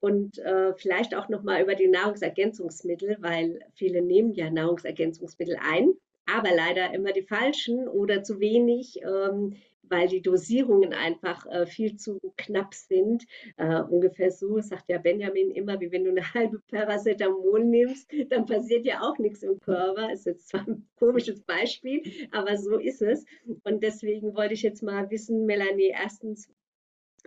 und 0.00 0.38
äh, 0.38 0.74
vielleicht 0.74 1.14
auch 1.14 1.28
nochmal 1.28 1.62
über 1.62 1.74
die 1.74 1.88
Nahrungsergänzungsmittel, 1.88 3.18
weil 3.20 3.60
viele 3.74 4.02
nehmen 4.02 4.32
ja 4.32 4.50
Nahrungsergänzungsmittel 4.50 5.56
ein, 5.60 5.92
aber 6.26 6.54
leider 6.54 6.92
immer 6.94 7.12
die 7.12 7.22
falschen 7.22 7.88
oder 7.88 8.22
zu 8.22 8.40
wenig, 8.40 9.00
ähm, 9.02 9.56
weil 9.90 10.08
die 10.08 10.22
Dosierungen 10.22 10.94
einfach 10.94 11.44
äh, 11.46 11.66
viel 11.66 11.96
zu 11.96 12.20
knapp 12.36 12.74
sind. 12.74 13.24
Äh, 13.56 13.82
ungefähr 13.82 14.30
so 14.30 14.60
sagt 14.60 14.88
ja 14.88 14.98
Benjamin 14.98 15.50
immer, 15.50 15.80
wie 15.80 15.90
wenn 15.90 16.04
du 16.04 16.10
eine 16.10 16.32
halbe 16.32 16.60
Paracetamol 16.70 17.64
nimmst, 17.64 18.10
dann 18.28 18.46
passiert 18.46 18.86
ja 18.86 19.00
auch 19.02 19.18
nichts 19.18 19.42
im 19.42 19.58
Körper. 19.58 20.12
Ist 20.12 20.26
jetzt 20.26 20.48
zwar 20.48 20.66
ein 20.66 20.88
komisches 20.96 21.42
Beispiel, 21.42 22.02
aber 22.30 22.56
so 22.56 22.78
ist 22.78 23.02
es. 23.02 23.24
Und 23.64 23.82
deswegen 23.82 24.34
wollte 24.36 24.54
ich 24.54 24.62
jetzt 24.62 24.82
mal 24.82 25.10
wissen, 25.10 25.44
Melanie, 25.44 25.92
erstens, 25.92 26.48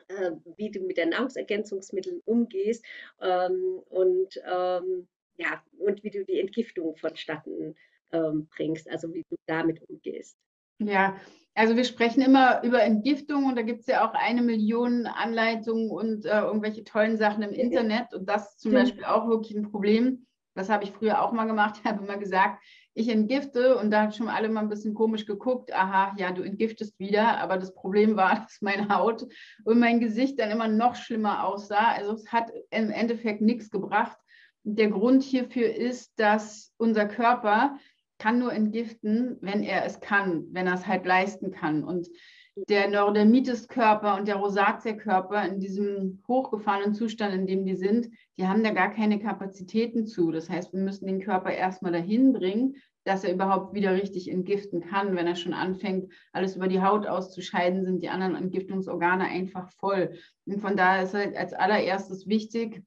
äh, 0.07 0.31
wie 0.57 0.71
du 0.71 0.81
mit 0.81 0.97
den 0.97 1.09
Nahrungsergänzungsmitteln 1.09 2.21
umgehst 2.25 2.85
ähm, 3.21 3.81
und, 3.89 4.41
ähm, 4.45 5.07
ja, 5.37 5.63
und 5.79 6.03
wie 6.03 6.09
du 6.09 6.25
die 6.25 6.39
Entgiftung 6.39 6.95
vonstatten 6.95 7.75
ähm, 8.11 8.47
bringst, 8.55 8.89
also 8.89 9.13
wie 9.13 9.25
du 9.29 9.35
damit 9.45 9.81
umgehst. 9.89 10.37
Ja, 10.79 11.15
also 11.55 11.75
wir 11.75 11.83
sprechen 11.83 12.21
immer 12.21 12.63
über 12.63 12.81
Entgiftung 12.81 13.45
und 13.45 13.55
da 13.55 13.61
gibt 13.61 13.81
es 13.81 13.87
ja 13.87 14.07
auch 14.07 14.13
eine 14.13 14.41
Million 14.41 15.05
Anleitungen 15.05 15.91
und 15.91 16.25
äh, 16.25 16.39
irgendwelche 16.39 16.83
tollen 16.83 17.17
Sachen 17.17 17.43
im 17.43 17.53
Internet 17.53 18.13
und 18.13 18.27
das 18.27 18.51
ist 18.51 18.61
zum 18.61 18.71
Beispiel 18.71 19.03
auch 19.05 19.27
wirklich 19.27 19.55
ein 19.55 19.69
Problem. 19.69 20.25
Das 20.55 20.69
habe 20.69 20.83
ich 20.83 20.91
früher 20.91 21.21
auch 21.21 21.31
mal 21.31 21.45
gemacht, 21.45 21.79
Ich 21.79 21.85
habe 21.85 22.03
immer 22.03 22.17
gesagt, 22.17 22.63
ich 22.95 23.09
entgifte 23.09 23.77
und 23.77 23.91
da 23.91 24.03
haben 24.03 24.11
schon 24.11 24.29
alle 24.29 24.49
mal 24.49 24.61
ein 24.61 24.69
bisschen 24.69 24.93
komisch 24.93 25.25
geguckt, 25.25 25.73
aha, 25.73 26.15
ja, 26.17 26.31
du 26.31 26.43
entgiftest 26.43 26.99
wieder, 26.99 27.39
aber 27.39 27.57
das 27.57 27.73
Problem 27.73 28.15
war, 28.15 28.35
dass 28.43 28.61
meine 28.61 28.89
Haut 28.89 29.25
und 29.63 29.79
mein 29.79 29.99
Gesicht 29.99 30.39
dann 30.39 30.51
immer 30.51 30.67
noch 30.67 30.95
schlimmer 30.95 31.45
aussah. 31.45 31.93
Also 31.93 32.13
es 32.13 32.31
hat 32.31 32.51
im 32.69 32.91
Endeffekt 32.91 33.41
nichts 33.41 33.71
gebracht. 33.71 34.17
Der 34.63 34.89
Grund 34.89 35.23
hierfür 35.23 35.73
ist, 35.73 36.13
dass 36.17 36.73
unser 36.77 37.05
Körper 37.05 37.77
kann 38.19 38.39
nur 38.39 38.53
entgiften, 38.53 39.37
wenn 39.41 39.63
er 39.63 39.85
es 39.85 39.99
kann, 39.99 40.45
wenn 40.51 40.67
er 40.67 40.75
es 40.75 40.87
halt 40.87 41.05
leisten 41.05 41.51
kann. 41.51 41.83
Und 41.83 42.07
der 42.55 42.87
Neurodermitis-Körper 42.87 44.15
und 44.15 44.27
der 44.27 44.35
Rosatia-Körper 44.35 45.45
in 45.47 45.59
diesem 45.59 46.23
hochgefahrenen 46.27 46.93
Zustand, 46.93 47.33
in 47.33 47.47
dem 47.47 47.65
die 47.65 47.75
sind, 47.75 48.09
die 48.37 48.47
haben 48.47 48.63
da 48.63 48.71
gar 48.71 48.91
keine 48.91 49.19
Kapazitäten 49.19 50.05
zu. 50.05 50.31
Das 50.31 50.49
heißt, 50.49 50.73
wir 50.73 50.81
müssen 50.81 51.07
den 51.07 51.21
Körper 51.21 51.51
erstmal 51.51 51.91
dahin 51.91 52.31
bringen, 52.31 52.75
dass 53.05 53.23
er 53.23 53.33
überhaupt 53.33 53.73
wieder 53.73 53.93
richtig 53.93 54.29
entgiften 54.29 54.81
kann. 54.81 55.15
Wenn 55.15 55.27
er 55.27 55.35
schon 55.35 55.53
anfängt, 55.53 56.11
alles 56.31 56.55
über 56.55 56.67
die 56.67 56.81
Haut 56.81 57.07
auszuscheiden, 57.07 57.85
sind 57.85 58.01
die 58.01 58.09
anderen 58.09 58.35
Entgiftungsorgane 58.35 59.25
einfach 59.25 59.69
voll. 59.71 60.13
Und 60.45 60.61
von 60.61 60.77
daher 60.77 61.03
ist 61.03 61.13
halt 61.13 61.35
als 61.35 61.53
allererstes 61.53 62.27
wichtig, 62.27 62.83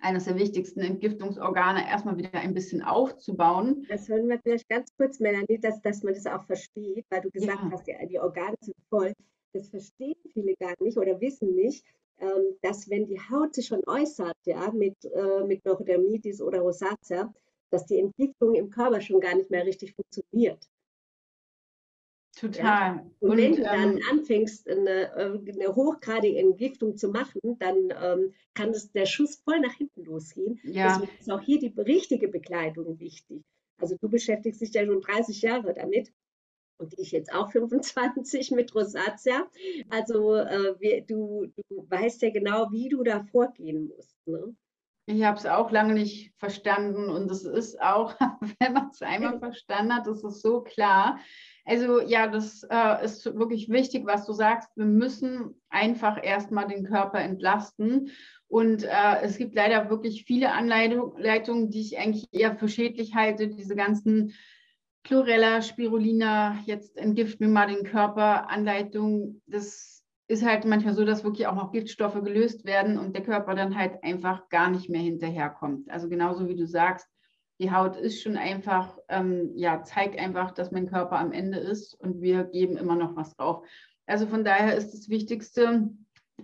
eines 0.00 0.24
der 0.24 0.36
wichtigsten 0.36 0.80
Entgiftungsorgane 0.80 1.88
erstmal 1.88 2.16
wieder 2.16 2.34
ein 2.34 2.54
bisschen 2.54 2.82
aufzubauen. 2.82 3.86
Das 3.88 4.08
hören 4.08 4.28
wir 4.28 4.38
vielleicht 4.40 4.68
ganz 4.68 4.94
kurz, 4.96 5.20
Melanie, 5.20 5.58
dass, 5.58 5.80
dass 5.82 6.02
man 6.02 6.14
das 6.14 6.26
auch 6.26 6.44
versteht, 6.44 7.06
weil 7.10 7.20
du 7.22 7.30
gesagt 7.30 7.60
ja. 7.62 7.70
hast, 7.70 7.86
die, 7.86 7.94
die 8.08 8.18
Organe 8.18 8.56
sind 8.60 8.76
voll. 8.88 9.12
Das 9.52 9.68
verstehen 9.68 10.16
viele 10.32 10.54
gar 10.56 10.74
nicht 10.80 10.98
oder 10.98 11.20
wissen 11.20 11.54
nicht, 11.54 11.84
ähm, 12.20 12.56
dass 12.62 12.88
wenn 12.90 13.06
die 13.06 13.18
Haut 13.18 13.54
sich 13.54 13.66
schon 13.66 13.82
äußert, 13.86 14.36
ja, 14.44 14.70
mit, 14.72 14.96
äh, 15.04 15.44
mit 15.44 15.64
Neurodermitis 15.64 16.42
oder 16.42 16.60
Rosatia, 16.60 17.32
dass 17.70 17.86
die 17.86 17.98
Entgiftung 17.98 18.54
im 18.54 18.70
Körper 18.70 19.00
schon 19.00 19.20
gar 19.20 19.34
nicht 19.34 19.50
mehr 19.50 19.64
richtig 19.64 19.94
funktioniert. 19.94 20.68
Total. 22.38 22.62
Ja? 22.62 23.06
Und, 23.20 23.30
und, 23.30 23.36
wenn 23.36 23.56
du 23.56 23.62
dann 23.62 23.96
ähm, 23.96 24.02
anfängst, 24.10 24.68
eine, 24.68 25.12
äh, 25.16 25.52
eine, 25.52 25.74
hochgradige 25.74 26.38
Entgiftung 26.38 26.96
zu 26.96 27.08
machen, 27.08 27.40
dann 27.58 27.92
ähm, 28.00 28.32
kann 28.54 28.72
das, 28.72 28.92
der 28.92 29.06
Schuss 29.06 29.36
voll 29.44 29.58
nach 29.60 29.74
hinten 29.74 30.04
losgehen. 30.04 30.60
Ja. 30.62 30.98
Deswegen 30.98 31.18
ist 31.18 31.30
auch 31.30 31.40
hier 31.40 31.58
die 31.58 31.72
richtige 31.80 32.28
Bekleidung 32.28 33.00
wichtig. 33.00 33.42
Also 33.80 33.96
du 34.00 34.08
beschäftigst 34.08 34.60
dich 34.60 34.72
ja 34.72 34.86
schon 34.86 35.00
30 35.00 35.42
Jahre 35.42 35.74
damit. 35.74 36.12
und 36.78 36.96
ich 36.96 37.10
jetzt 37.10 37.32
auch 37.32 37.50
25 37.52 38.52
mit 38.52 38.72
Rosatia. 38.72 39.48
Also 39.90 40.36
äh, 40.36 40.78
wir, 40.78 41.02
du, 41.02 41.46
du 41.68 41.86
weißt 41.90 42.22
ja 42.22 42.30
genau, 42.30 42.70
wie 42.70 42.88
du 42.88 43.02
da 43.02 43.24
vorgehen 43.24 43.88
musst. 43.88 44.16
Ne? 44.26 44.54
Ich 45.10 45.24
habe 45.24 45.38
es 45.38 45.46
auch 45.46 45.70
lange 45.70 45.94
nicht 45.94 46.34
verstanden 46.36 47.08
und 47.08 47.30
es 47.30 47.42
ist 47.42 47.80
auch, 47.80 48.14
wenn 48.60 48.74
man 48.74 48.90
es 48.90 49.00
einmal 49.00 49.38
verstanden 49.38 49.94
hat, 49.94 50.06
ist 50.06 50.22
es 50.22 50.42
so 50.42 50.60
klar. 50.60 51.18
Also 51.68 52.00
ja, 52.00 52.26
das 52.26 52.66
äh, 52.70 53.04
ist 53.04 53.26
wirklich 53.36 53.68
wichtig, 53.68 54.06
was 54.06 54.24
du 54.24 54.32
sagst. 54.32 54.70
Wir 54.74 54.86
müssen 54.86 55.54
einfach 55.68 56.18
erstmal 56.22 56.66
den 56.66 56.84
Körper 56.84 57.20
entlasten. 57.20 58.10
Und 58.46 58.84
äh, 58.84 59.20
es 59.22 59.36
gibt 59.36 59.54
leider 59.54 59.90
wirklich 59.90 60.24
viele 60.24 60.52
Anleitungen, 60.52 61.70
die 61.70 61.82
ich 61.82 61.98
eigentlich 61.98 62.26
eher 62.32 62.56
für 62.56 62.68
schädlich 62.68 63.14
halte. 63.14 63.48
Diese 63.48 63.76
ganzen 63.76 64.32
Chlorella, 65.04 65.60
Spirulina, 65.60 66.58
jetzt 66.64 66.96
entgift 66.96 67.38
mir 67.40 67.48
mal 67.48 67.66
den 67.66 67.84
Körper, 67.84 68.48
Anleitung, 68.48 69.42
das 69.46 70.04
ist 70.26 70.44
halt 70.44 70.64
manchmal 70.64 70.94
so, 70.94 71.04
dass 71.04 71.24
wirklich 71.24 71.46
auch 71.46 71.54
noch 71.54 71.72
Giftstoffe 71.72 72.22
gelöst 72.22 72.64
werden 72.64 72.98
und 72.98 73.14
der 73.14 73.22
Körper 73.22 73.54
dann 73.54 73.76
halt 73.76 74.02
einfach 74.02 74.48
gar 74.48 74.70
nicht 74.70 74.90
mehr 74.90 75.00
hinterherkommt. 75.00 75.90
Also 75.90 76.08
genauso 76.08 76.48
wie 76.48 76.56
du 76.56 76.66
sagst, 76.66 77.08
die 77.58 77.72
Haut 77.72 77.96
ist 77.96 78.22
schon 78.22 78.36
einfach, 78.36 78.96
ähm, 79.08 79.52
ja, 79.54 79.82
zeigt 79.82 80.18
einfach, 80.18 80.52
dass 80.52 80.70
mein 80.70 80.88
Körper 80.88 81.18
am 81.18 81.32
Ende 81.32 81.58
ist 81.58 81.94
und 81.94 82.20
wir 82.20 82.44
geben 82.44 82.76
immer 82.76 82.94
noch 82.94 83.16
was 83.16 83.34
drauf. 83.34 83.66
Also 84.06 84.26
von 84.26 84.44
daher 84.44 84.76
ist 84.76 84.92
das 84.92 85.08
Wichtigste, 85.08 85.90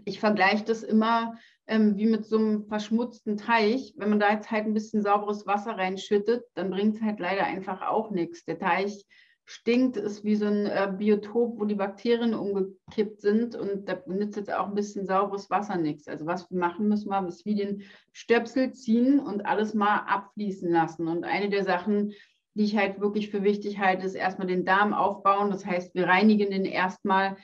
ich 0.05 0.21
vergleiche 0.21 0.65
das 0.65 0.83
immer 0.83 1.37
ähm, 1.67 1.97
wie 1.97 2.07
mit 2.07 2.27
so 2.27 2.37
einem 2.37 2.67
verschmutzten 2.67 3.37
Teich. 3.37 3.95
Wenn 3.97 4.11
man 4.11 4.21
da 4.21 4.33
jetzt 4.33 4.51
halt 4.51 4.67
ein 4.67 4.75
bisschen 4.75 5.03
sauberes 5.03 5.47
Wasser 5.47 5.79
reinschüttet, 5.79 6.45
dann 6.55 6.71
bringt 6.71 6.97
es 6.97 7.03
halt 7.03 7.21
leider 7.21 7.45
einfach 7.45 7.83
auch 7.83 8.11
nichts. 8.11 8.45
Der 8.45 8.59
Teich 8.59 9.07
stinkt, 9.47 9.97
ist 9.97 10.25
wie 10.25 10.37
so 10.37 10.47
ein 10.47 10.67
äh, 10.67 10.93
Biotop, 10.97 11.59
wo 11.59 11.65
die 11.65 11.75
Bakterien 11.75 12.35
umgekippt 12.35 13.21
sind 13.21 13.55
und 13.55 13.89
da 13.89 13.99
nützt 14.07 14.37
jetzt 14.37 14.53
auch 14.53 14.69
ein 14.69 14.75
bisschen 14.75 15.07
sauberes 15.07 15.51
Wasser 15.51 15.77
nichts. 15.77 16.09
Also 16.09 16.27
was 16.27 16.51
wir 16.51 16.59
machen 16.59 16.89
müssen, 16.89 17.11
wir 17.11 17.29
ist 17.29 17.45
wie 17.45 17.55
den 17.55 17.83
Stöpsel 18.13 18.73
ziehen 18.73 19.21
und 19.21 19.45
alles 19.47 19.75
mal 19.75 19.99
abfließen 20.07 20.71
lassen. 20.71 21.09
Und 21.09 21.25
eine 21.25 21.51
der 21.51 21.65
Sachen, 21.65 22.13
die 22.55 22.65
ich 22.65 22.77
halt 22.77 23.01
wirklich 23.01 23.31
für 23.31 23.43
wichtig 23.43 23.79
halte, 23.79 24.07
ist 24.07 24.15
erstmal 24.15 24.47
den 24.47 24.65
Darm 24.65 24.95
aufbauen. 24.95 25.51
Das 25.51 25.67
heißt, 25.67 25.95
wir 25.95 26.07
reinigen 26.07 26.51
den 26.51 26.65
erstmal 26.65 27.37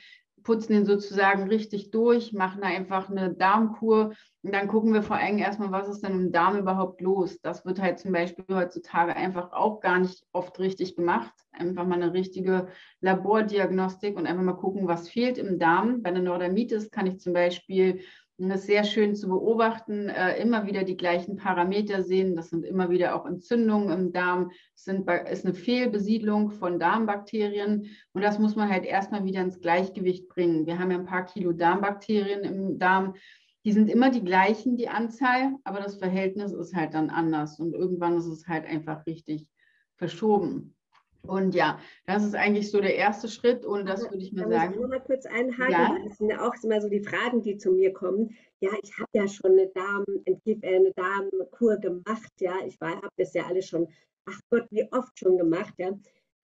putzen 0.43 0.73
den 0.73 0.85
sozusagen 0.85 1.47
richtig 1.47 1.91
durch, 1.91 2.33
machen 2.33 2.63
einfach 2.63 3.09
eine 3.09 3.33
Darmkur 3.33 4.13
und 4.43 4.55
dann 4.55 4.67
gucken 4.67 4.93
wir 4.93 5.03
vor 5.03 5.17
allem 5.17 5.37
erstmal, 5.37 5.71
was 5.71 5.87
ist 5.87 6.01
denn 6.01 6.13
im 6.13 6.31
Darm 6.31 6.57
überhaupt 6.57 7.01
los. 7.01 7.39
Das 7.41 7.63
wird 7.63 7.79
halt 7.79 7.99
zum 7.99 8.11
Beispiel 8.11 8.43
heutzutage 8.51 9.15
einfach 9.15 9.51
auch 9.51 9.81
gar 9.81 9.99
nicht 9.99 10.25
oft 10.31 10.57
richtig 10.59 10.95
gemacht. 10.95 11.31
Einfach 11.51 11.85
mal 11.85 12.01
eine 12.01 12.13
richtige 12.13 12.67
Labordiagnostik 13.01 14.17
und 14.17 14.25
einfach 14.25 14.43
mal 14.43 14.53
gucken, 14.53 14.87
was 14.87 15.09
fehlt 15.09 15.37
im 15.37 15.59
Darm. 15.59 16.01
Bei 16.01 16.09
einer 16.09 16.21
Neurodermitis 16.21 16.89
kann 16.89 17.05
ich 17.05 17.19
zum 17.19 17.33
Beispiel 17.33 18.01
und 18.41 18.49
das 18.49 18.61
ist 18.61 18.65
sehr 18.65 18.83
schön 18.83 19.15
zu 19.15 19.27
beobachten, 19.27 20.09
äh, 20.09 20.41
immer 20.41 20.65
wieder 20.65 20.83
die 20.83 20.97
gleichen 20.97 21.35
Parameter 21.35 22.01
sehen. 22.01 22.35
Das 22.35 22.49
sind 22.49 22.65
immer 22.65 22.89
wieder 22.89 23.15
auch 23.15 23.27
Entzündungen 23.27 23.91
im 23.91 24.11
Darm, 24.11 24.49
es 24.75 24.85
sind, 24.85 25.07
ist 25.07 25.45
eine 25.45 25.53
Fehlbesiedlung 25.53 26.49
von 26.49 26.79
Darmbakterien. 26.79 27.85
Und 28.13 28.21
das 28.23 28.39
muss 28.39 28.55
man 28.55 28.67
halt 28.67 28.83
erstmal 28.83 29.25
wieder 29.25 29.41
ins 29.41 29.61
Gleichgewicht 29.61 30.27
bringen. 30.27 30.65
Wir 30.65 30.79
haben 30.79 30.89
ja 30.89 30.97
ein 30.97 31.05
paar 31.05 31.25
Kilo 31.25 31.51
Darmbakterien 31.51 32.43
im 32.43 32.79
Darm. 32.79 33.13
Die 33.63 33.73
sind 33.73 33.91
immer 33.91 34.09
die 34.09 34.23
gleichen, 34.23 34.75
die 34.75 34.89
Anzahl, 34.89 35.53
aber 35.63 35.79
das 35.79 35.97
Verhältnis 35.97 36.51
ist 36.51 36.75
halt 36.75 36.95
dann 36.95 37.11
anders. 37.11 37.59
Und 37.59 37.75
irgendwann 37.75 38.17
ist 38.17 38.25
es 38.25 38.47
halt 38.47 38.65
einfach 38.65 39.05
richtig 39.05 39.47
verschoben. 39.97 40.75
Und 41.27 41.53
ja, 41.53 41.79
das 42.05 42.23
ist 42.23 42.35
eigentlich 42.35 42.71
so 42.71 42.81
der 42.81 42.95
erste 42.95 43.27
Schritt 43.27 43.65
und 43.65 43.87
das 43.87 44.09
würde 44.09 44.23
ich 44.23 44.33
mir 44.33 44.47
sagen. 44.47 44.73
Ich 44.73 44.79
nur 44.79 44.87
mal 44.87 44.99
kurz 44.99 45.25
einhaken, 45.25 45.71
ja? 45.71 45.97
das 46.03 46.17
sind 46.17 46.29
ja 46.29 46.47
auch 46.47 46.55
immer 46.63 46.81
so 46.81 46.89
die 46.89 47.03
Fragen, 47.03 47.41
die 47.41 47.57
zu 47.57 47.71
mir 47.71 47.93
kommen. 47.93 48.35
Ja, 48.59 48.71
ich 48.81 48.97
habe 48.97 49.09
ja 49.13 49.27
schon 49.27 49.51
eine, 49.51 49.67
Darm, 49.67 50.05
äh, 50.25 50.75
eine 50.75 50.91
Darmkur 50.93 51.77
gemacht, 51.77 52.31
ja, 52.39 52.55
ich 52.65 52.77
habe 52.81 53.07
das 53.17 53.33
ja 53.33 53.45
alles 53.45 53.67
schon, 53.67 53.87
ach 54.25 54.39
Gott, 54.49 54.65
wie 54.71 54.91
oft 54.91 55.17
schon 55.17 55.37
gemacht, 55.37 55.73
ja. 55.77 55.91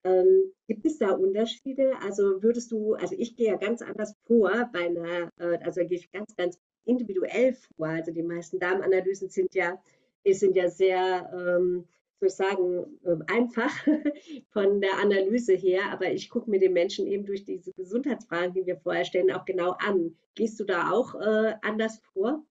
Ähm, 0.04 0.52
gibt 0.68 0.86
es 0.86 0.98
da 0.98 1.10
Unterschiede? 1.10 1.92
Also 2.02 2.40
würdest 2.40 2.70
du, 2.70 2.94
also 2.94 3.16
ich 3.18 3.34
gehe 3.34 3.48
ja 3.48 3.56
ganz 3.56 3.82
anders 3.82 4.14
vor 4.26 4.70
bei 4.72 4.86
einer, 4.86 5.30
äh, 5.38 5.58
also 5.64 5.80
gehe 5.80 5.98
ich 5.98 6.12
ganz, 6.12 6.36
ganz 6.36 6.58
individuell 6.84 7.54
vor. 7.76 7.88
Also 7.88 8.12
die 8.12 8.22
meisten 8.22 8.60
Darmanalysen 8.60 9.28
sind 9.28 9.54
ja, 9.54 9.80
sind 10.24 10.54
ja 10.56 10.68
sehr 10.68 11.30
ähm, 11.34 11.84
soll 12.18 12.28
ich 12.28 12.34
sagen, 12.34 12.98
ähm, 13.04 13.22
einfach 13.26 13.70
von 14.50 14.80
der 14.80 14.98
Analyse 14.98 15.54
her, 15.54 15.82
aber 15.90 16.12
ich 16.12 16.28
gucke 16.28 16.50
mir 16.50 16.60
den 16.60 16.72
Menschen 16.72 17.06
eben 17.06 17.26
durch 17.26 17.44
diese 17.44 17.72
Gesundheitsfragen, 17.72 18.54
die 18.54 18.66
wir 18.66 18.78
vorher 18.78 19.04
stellen, 19.04 19.32
auch 19.32 19.44
genau 19.44 19.76
an. 19.78 20.16
Gehst 20.34 20.58
du 20.60 20.64
da 20.64 20.90
auch 20.90 21.14
äh, 21.14 21.54
anders 21.62 22.00
vor? 22.12 22.44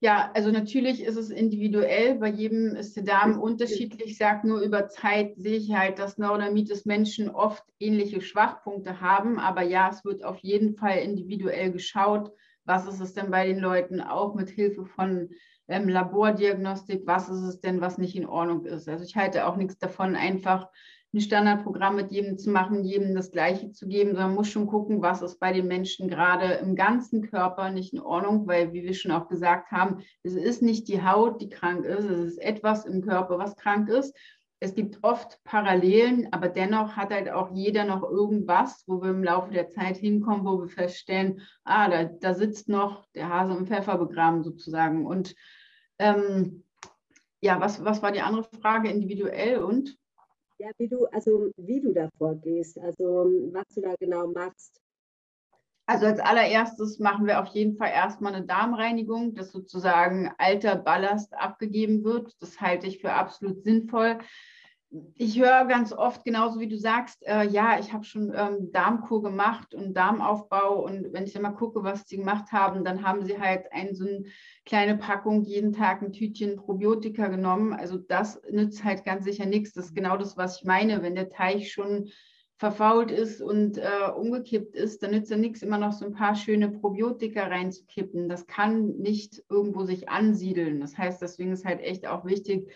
Ja, 0.00 0.30
also 0.34 0.50
natürlich 0.50 1.02
ist 1.02 1.16
es 1.16 1.30
individuell. 1.30 2.16
Bei 2.16 2.28
jedem 2.28 2.76
ist 2.76 2.94
der 2.94 3.04
Darm 3.04 3.40
unterschiedlich. 3.40 4.10
Ich 4.10 4.18
sage 4.18 4.46
nur 4.46 4.60
über 4.60 4.88
Zeit 4.88 5.34
sehe 5.36 5.56
ich 5.56 5.72
halt, 5.72 5.98
dass 5.98 6.18
Neurodermitis 6.18 6.84
Menschen 6.84 7.30
oft 7.30 7.64
ähnliche 7.80 8.20
Schwachpunkte 8.20 9.00
haben. 9.00 9.38
Aber 9.38 9.62
ja, 9.62 9.88
es 9.88 10.04
wird 10.04 10.22
auf 10.22 10.40
jeden 10.40 10.76
Fall 10.76 10.98
individuell 10.98 11.72
geschaut. 11.72 12.32
Was 12.66 12.86
ist 12.86 13.00
es 13.00 13.14
denn 13.14 13.30
bei 13.30 13.46
den 13.46 13.58
Leuten 13.58 14.02
auch 14.02 14.34
mit 14.34 14.50
Hilfe 14.50 14.84
von 14.84 15.30
ähm, 15.68 15.88
Labordiagnostik, 15.88 17.02
was 17.06 17.28
ist 17.28 17.42
es 17.42 17.60
denn, 17.60 17.80
was 17.80 17.98
nicht 17.98 18.16
in 18.16 18.26
Ordnung 18.26 18.64
ist. 18.64 18.88
Also 18.88 19.04
ich 19.04 19.16
halte 19.16 19.46
auch 19.46 19.56
nichts 19.56 19.78
davon, 19.78 20.16
einfach 20.16 20.68
ein 21.14 21.20
Standardprogramm 21.20 21.94
mit 21.94 22.10
jedem 22.10 22.36
zu 22.36 22.50
machen, 22.50 22.84
jedem 22.84 23.14
das 23.14 23.30
Gleiche 23.30 23.70
zu 23.70 23.86
geben, 23.86 24.10
sondern 24.10 24.28
man 24.28 24.34
muss 24.34 24.48
schon 24.48 24.66
gucken, 24.66 25.00
was 25.00 25.22
ist 25.22 25.38
bei 25.38 25.52
den 25.52 25.68
Menschen 25.68 26.08
gerade 26.08 26.54
im 26.54 26.74
ganzen 26.74 27.30
Körper 27.30 27.70
nicht 27.70 27.92
in 27.92 28.00
Ordnung, 28.00 28.46
weil, 28.48 28.72
wie 28.72 28.82
wir 28.82 28.94
schon 28.94 29.12
auch 29.12 29.28
gesagt 29.28 29.70
haben, 29.70 30.02
es 30.24 30.34
ist 30.34 30.60
nicht 30.60 30.88
die 30.88 31.04
Haut, 31.04 31.40
die 31.40 31.48
krank 31.48 31.84
ist, 31.84 32.04
es 32.04 32.32
ist 32.32 32.38
etwas 32.38 32.84
im 32.84 33.00
Körper, 33.00 33.38
was 33.38 33.56
krank 33.56 33.88
ist. 33.88 34.16
Es 34.64 34.74
gibt 34.74 35.04
oft 35.04 35.44
Parallelen, 35.44 36.32
aber 36.32 36.48
dennoch 36.48 36.96
hat 36.96 37.10
halt 37.10 37.28
auch 37.28 37.50
jeder 37.52 37.84
noch 37.84 38.02
irgendwas, 38.02 38.82
wo 38.86 39.02
wir 39.02 39.10
im 39.10 39.22
Laufe 39.22 39.52
der 39.52 39.68
Zeit 39.68 39.98
hinkommen, 39.98 40.46
wo 40.46 40.58
wir 40.58 40.68
feststellen, 40.68 41.42
ah, 41.64 41.90
da, 41.90 42.04
da 42.04 42.32
sitzt 42.32 42.70
noch 42.70 43.04
der 43.14 43.28
Hase 43.28 43.52
im 43.52 43.66
Pfeffer 43.66 43.98
begraben 43.98 44.42
sozusagen. 44.42 45.04
Und 45.04 45.34
ähm, 45.98 46.64
ja, 47.42 47.60
was, 47.60 47.84
was 47.84 48.00
war 48.00 48.10
die 48.10 48.22
andere 48.22 48.44
Frage? 48.62 48.88
Individuell 48.88 49.58
und? 49.58 49.98
Ja, 50.56 50.70
wie 50.78 50.88
du, 50.88 51.04
also 51.12 51.50
wie 51.58 51.82
du 51.82 51.92
da 51.92 52.08
vorgehst, 52.16 52.78
also 52.78 53.26
was 53.52 53.66
du 53.74 53.82
da 53.82 53.94
genau 54.00 54.28
machst. 54.28 54.80
Also 55.84 56.06
als 56.06 56.20
allererstes 56.20 56.98
machen 56.98 57.26
wir 57.26 57.42
auf 57.42 57.48
jeden 57.48 57.76
Fall 57.76 57.90
erstmal 57.90 58.34
eine 58.34 58.46
Darmreinigung, 58.46 59.34
dass 59.34 59.52
sozusagen 59.52 60.32
alter 60.38 60.76
Ballast 60.76 61.34
abgegeben 61.34 62.02
wird. 62.02 62.32
Das 62.40 62.62
halte 62.62 62.86
ich 62.86 63.02
für 63.02 63.12
absolut 63.12 63.62
sinnvoll 63.62 64.20
ich 65.16 65.40
höre 65.40 65.64
ganz 65.64 65.92
oft, 65.92 66.24
genauso 66.24 66.60
wie 66.60 66.68
du 66.68 66.78
sagst, 66.78 67.26
äh, 67.26 67.44
ja, 67.46 67.78
ich 67.78 67.92
habe 67.92 68.04
schon 68.04 68.32
ähm, 68.34 68.70
Darmkur 68.72 69.22
gemacht 69.22 69.74
und 69.74 69.94
Darmaufbau. 69.94 70.84
Und 70.84 71.12
wenn 71.12 71.24
ich 71.24 71.32
dann 71.32 71.42
mal 71.42 71.50
gucke, 71.50 71.82
was 71.82 72.06
sie 72.06 72.18
gemacht 72.18 72.52
haben, 72.52 72.84
dann 72.84 73.02
haben 73.02 73.24
sie 73.24 73.40
halt 73.40 73.72
ein, 73.72 73.94
so 73.94 74.06
eine 74.06 74.24
kleine 74.64 74.96
Packung, 74.96 75.42
jeden 75.42 75.72
Tag 75.72 76.02
ein 76.02 76.12
Tütchen 76.12 76.56
Probiotika 76.56 77.28
genommen. 77.28 77.72
Also 77.72 77.98
das 77.98 78.40
nützt 78.50 78.84
halt 78.84 79.04
ganz 79.04 79.24
sicher 79.24 79.46
nichts. 79.46 79.72
Das 79.72 79.86
ist 79.86 79.96
genau 79.96 80.16
das, 80.16 80.36
was 80.36 80.58
ich 80.58 80.64
meine. 80.64 81.02
Wenn 81.02 81.14
der 81.14 81.28
Teich 81.28 81.72
schon 81.72 82.10
verfault 82.56 83.10
ist 83.10 83.42
und 83.42 83.78
äh, 83.78 84.10
umgekippt 84.16 84.76
ist, 84.76 85.02
dann 85.02 85.10
nützt 85.10 85.30
ja 85.30 85.36
nichts, 85.36 85.62
immer 85.62 85.78
noch 85.78 85.92
so 85.92 86.04
ein 86.04 86.12
paar 86.12 86.36
schöne 86.36 86.70
Probiotika 86.70 87.48
reinzukippen. 87.48 88.28
Das 88.28 88.46
kann 88.46 88.96
nicht 88.98 89.42
irgendwo 89.50 89.84
sich 89.84 90.08
ansiedeln. 90.08 90.80
Das 90.80 90.96
heißt, 90.96 91.20
deswegen 91.20 91.52
ist 91.52 91.64
halt 91.64 91.80
echt 91.80 92.06
auch 92.06 92.24
wichtig, 92.24 92.70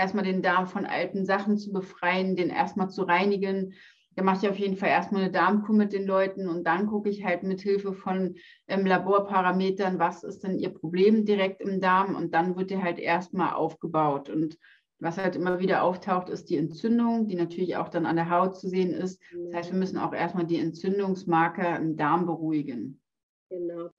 erstmal 0.00 0.24
den 0.24 0.42
Darm 0.42 0.66
von 0.66 0.86
alten 0.86 1.24
Sachen 1.24 1.58
zu 1.58 1.72
befreien, 1.72 2.36
den 2.36 2.50
erstmal 2.50 2.90
zu 2.90 3.02
reinigen. 3.02 3.74
Da 4.16 4.24
mache 4.24 4.44
ich 4.44 4.50
auf 4.50 4.58
jeden 4.58 4.76
Fall 4.76 4.88
erstmal 4.88 5.22
eine 5.22 5.30
Darmkur 5.30 5.74
mit 5.74 5.92
den 5.92 6.06
Leuten 6.06 6.48
und 6.48 6.64
dann 6.64 6.86
gucke 6.88 7.08
ich 7.08 7.24
halt 7.24 7.42
mit 7.42 7.60
Hilfe 7.60 7.92
von 7.92 8.34
ähm, 8.66 8.84
Laborparametern, 8.84 9.98
was 9.98 10.24
ist 10.24 10.42
denn 10.42 10.58
ihr 10.58 10.70
Problem 10.70 11.24
direkt 11.24 11.60
im 11.60 11.80
Darm 11.80 12.16
und 12.16 12.34
dann 12.34 12.56
wird 12.56 12.70
der 12.70 12.82
halt 12.82 12.98
erstmal 12.98 13.52
aufgebaut. 13.54 14.28
Und 14.28 14.58
was 14.98 15.16
halt 15.16 15.36
immer 15.36 15.60
wieder 15.60 15.82
auftaucht, 15.82 16.28
ist 16.28 16.50
die 16.50 16.56
Entzündung, 16.56 17.28
die 17.28 17.36
natürlich 17.36 17.76
auch 17.76 17.88
dann 17.88 18.04
an 18.04 18.16
der 18.16 18.30
Haut 18.30 18.56
zu 18.58 18.68
sehen 18.68 18.92
ist. 18.92 19.20
Das 19.46 19.54
heißt, 19.54 19.72
wir 19.72 19.78
müssen 19.78 19.98
auch 19.98 20.12
erstmal 20.12 20.46
die 20.46 20.58
Entzündungsmarker 20.58 21.76
im 21.76 21.96
Darm 21.96 22.26
beruhigen. 22.26 23.00
Genau. 23.48 23.90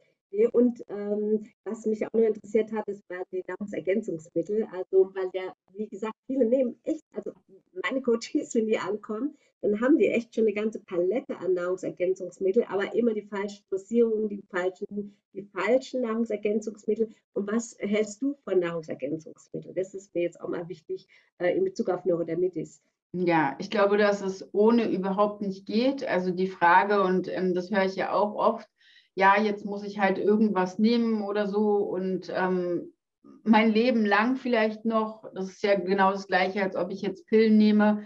Und 0.51 0.83
ähm, 0.89 1.43
was 1.63 1.85
mich 1.85 2.05
auch 2.05 2.13
noch 2.13 2.21
interessiert 2.21 2.71
hat, 2.71 2.87
ist 2.87 3.07
bei 3.07 3.21
den 3.31 3.43
Nahrungsergänzungsmittel. 3.47 4.67
Also, 4.71 5.11
weil 5.13 5.29
ja, 5.33 5.53
wie 5.73 5.87
gesagt, 5.87 6.15
viele 6.25 6.45
nehmen 6.45 6.79
echt, 6.83 7.03
also 7.13 7.31
meine 7.83 8.01
Coaches, 8.01 8.55
wenn 8.55 8.67
die 8.67 8.77
ankommen, 8.77 9.37
dann 9.61 9.79
haben 9.79 9.97
die 9.97 10.07
echt 10.07 10.33
schon 10.33 10.45
eine 10.45 10.53
ganze 10.53 10.79
Palette 10.79 11.37
an 11.37 11.53
Nahrungsergänzungsmittel, 11.53 12.63
aber 12.63 12.95
immer 12.95 13.13
die 13.13 13.21
falschen 13.21 13.63
Dosierungen, 13.69 14.29
die 14.29 14.41
falschen, 14.49 15.15
die 15.33 15.43
falschen 15.43 16.01
Nahrungsergänzungsmittel. 16.01 17.09
Und 17.33 17.51
was 17.51 17.77
hältst 17.79 18.21
du 18.21 18.35
von 18.43 18.59
Nahrungsergänzungsmitteln? 18.59 19.75
Das 19.75 19.93
ist 19.93 20.15
mir 20.15 20.23
jetzt 20.23 20.41
auch 20.41 20.49
mal 20.49 20.67
wichtig 20.67 21.07
äh, 21.37 21.55
in 21.55 21.63
Bezug 21.63 21.89
auf 21.89 22.05
Neurodermitis. 22.05 22.81
Ja, 23.13 23.55
ich 23.59 23.69
glaube, 23.69 23.97
dass 23.97 24.21
es 24.21 24.47
ohne 24.53 24.89
überhaupt 24.89 25.41
nicht 25.41 25.65
geht. 25.65 26.03
Also 26.07 26.31
die 26.31 26.47
Frage, 26.47 27.03
und 27.03 27.27
ähm, 27.27 27.53
das 27.53 27.69
höre 27.69 27.85
ich 27.85 27.95
ja 27.95 28.13
auch 28.13 28.35
oft, 28.35 28.67
ja, 29.21 29.39
jetzt 29.39 29.65
muss 29.65 29.83
ich 29.83 29.99
halt 29.99 30.17
irgendwas 30.17 30.79
nehmen 30.79 31.21
oder 31.21 31.47
so 31.47 31.77
und 31.77 32.33
ähm, 32.35 32.91
mein 33.43 33.71
Leben 33.71 34.03
lang 34.03 34.35
vielleicht 34.35 34.83
noch. 34.83 35.31
Das 35.35 35.45
ist 35.45 35.61
ja 35.61 35.75
genau 35.75 36.11
das 36.11 36.25
Gleiche, 36.25 36.63
als 36.63 36.75
ob 36.75 36.89
ich 36.89 37.03
jetzt 37.03 37.27
Pillen 37.27 37.55
nehme. 37.55 38.03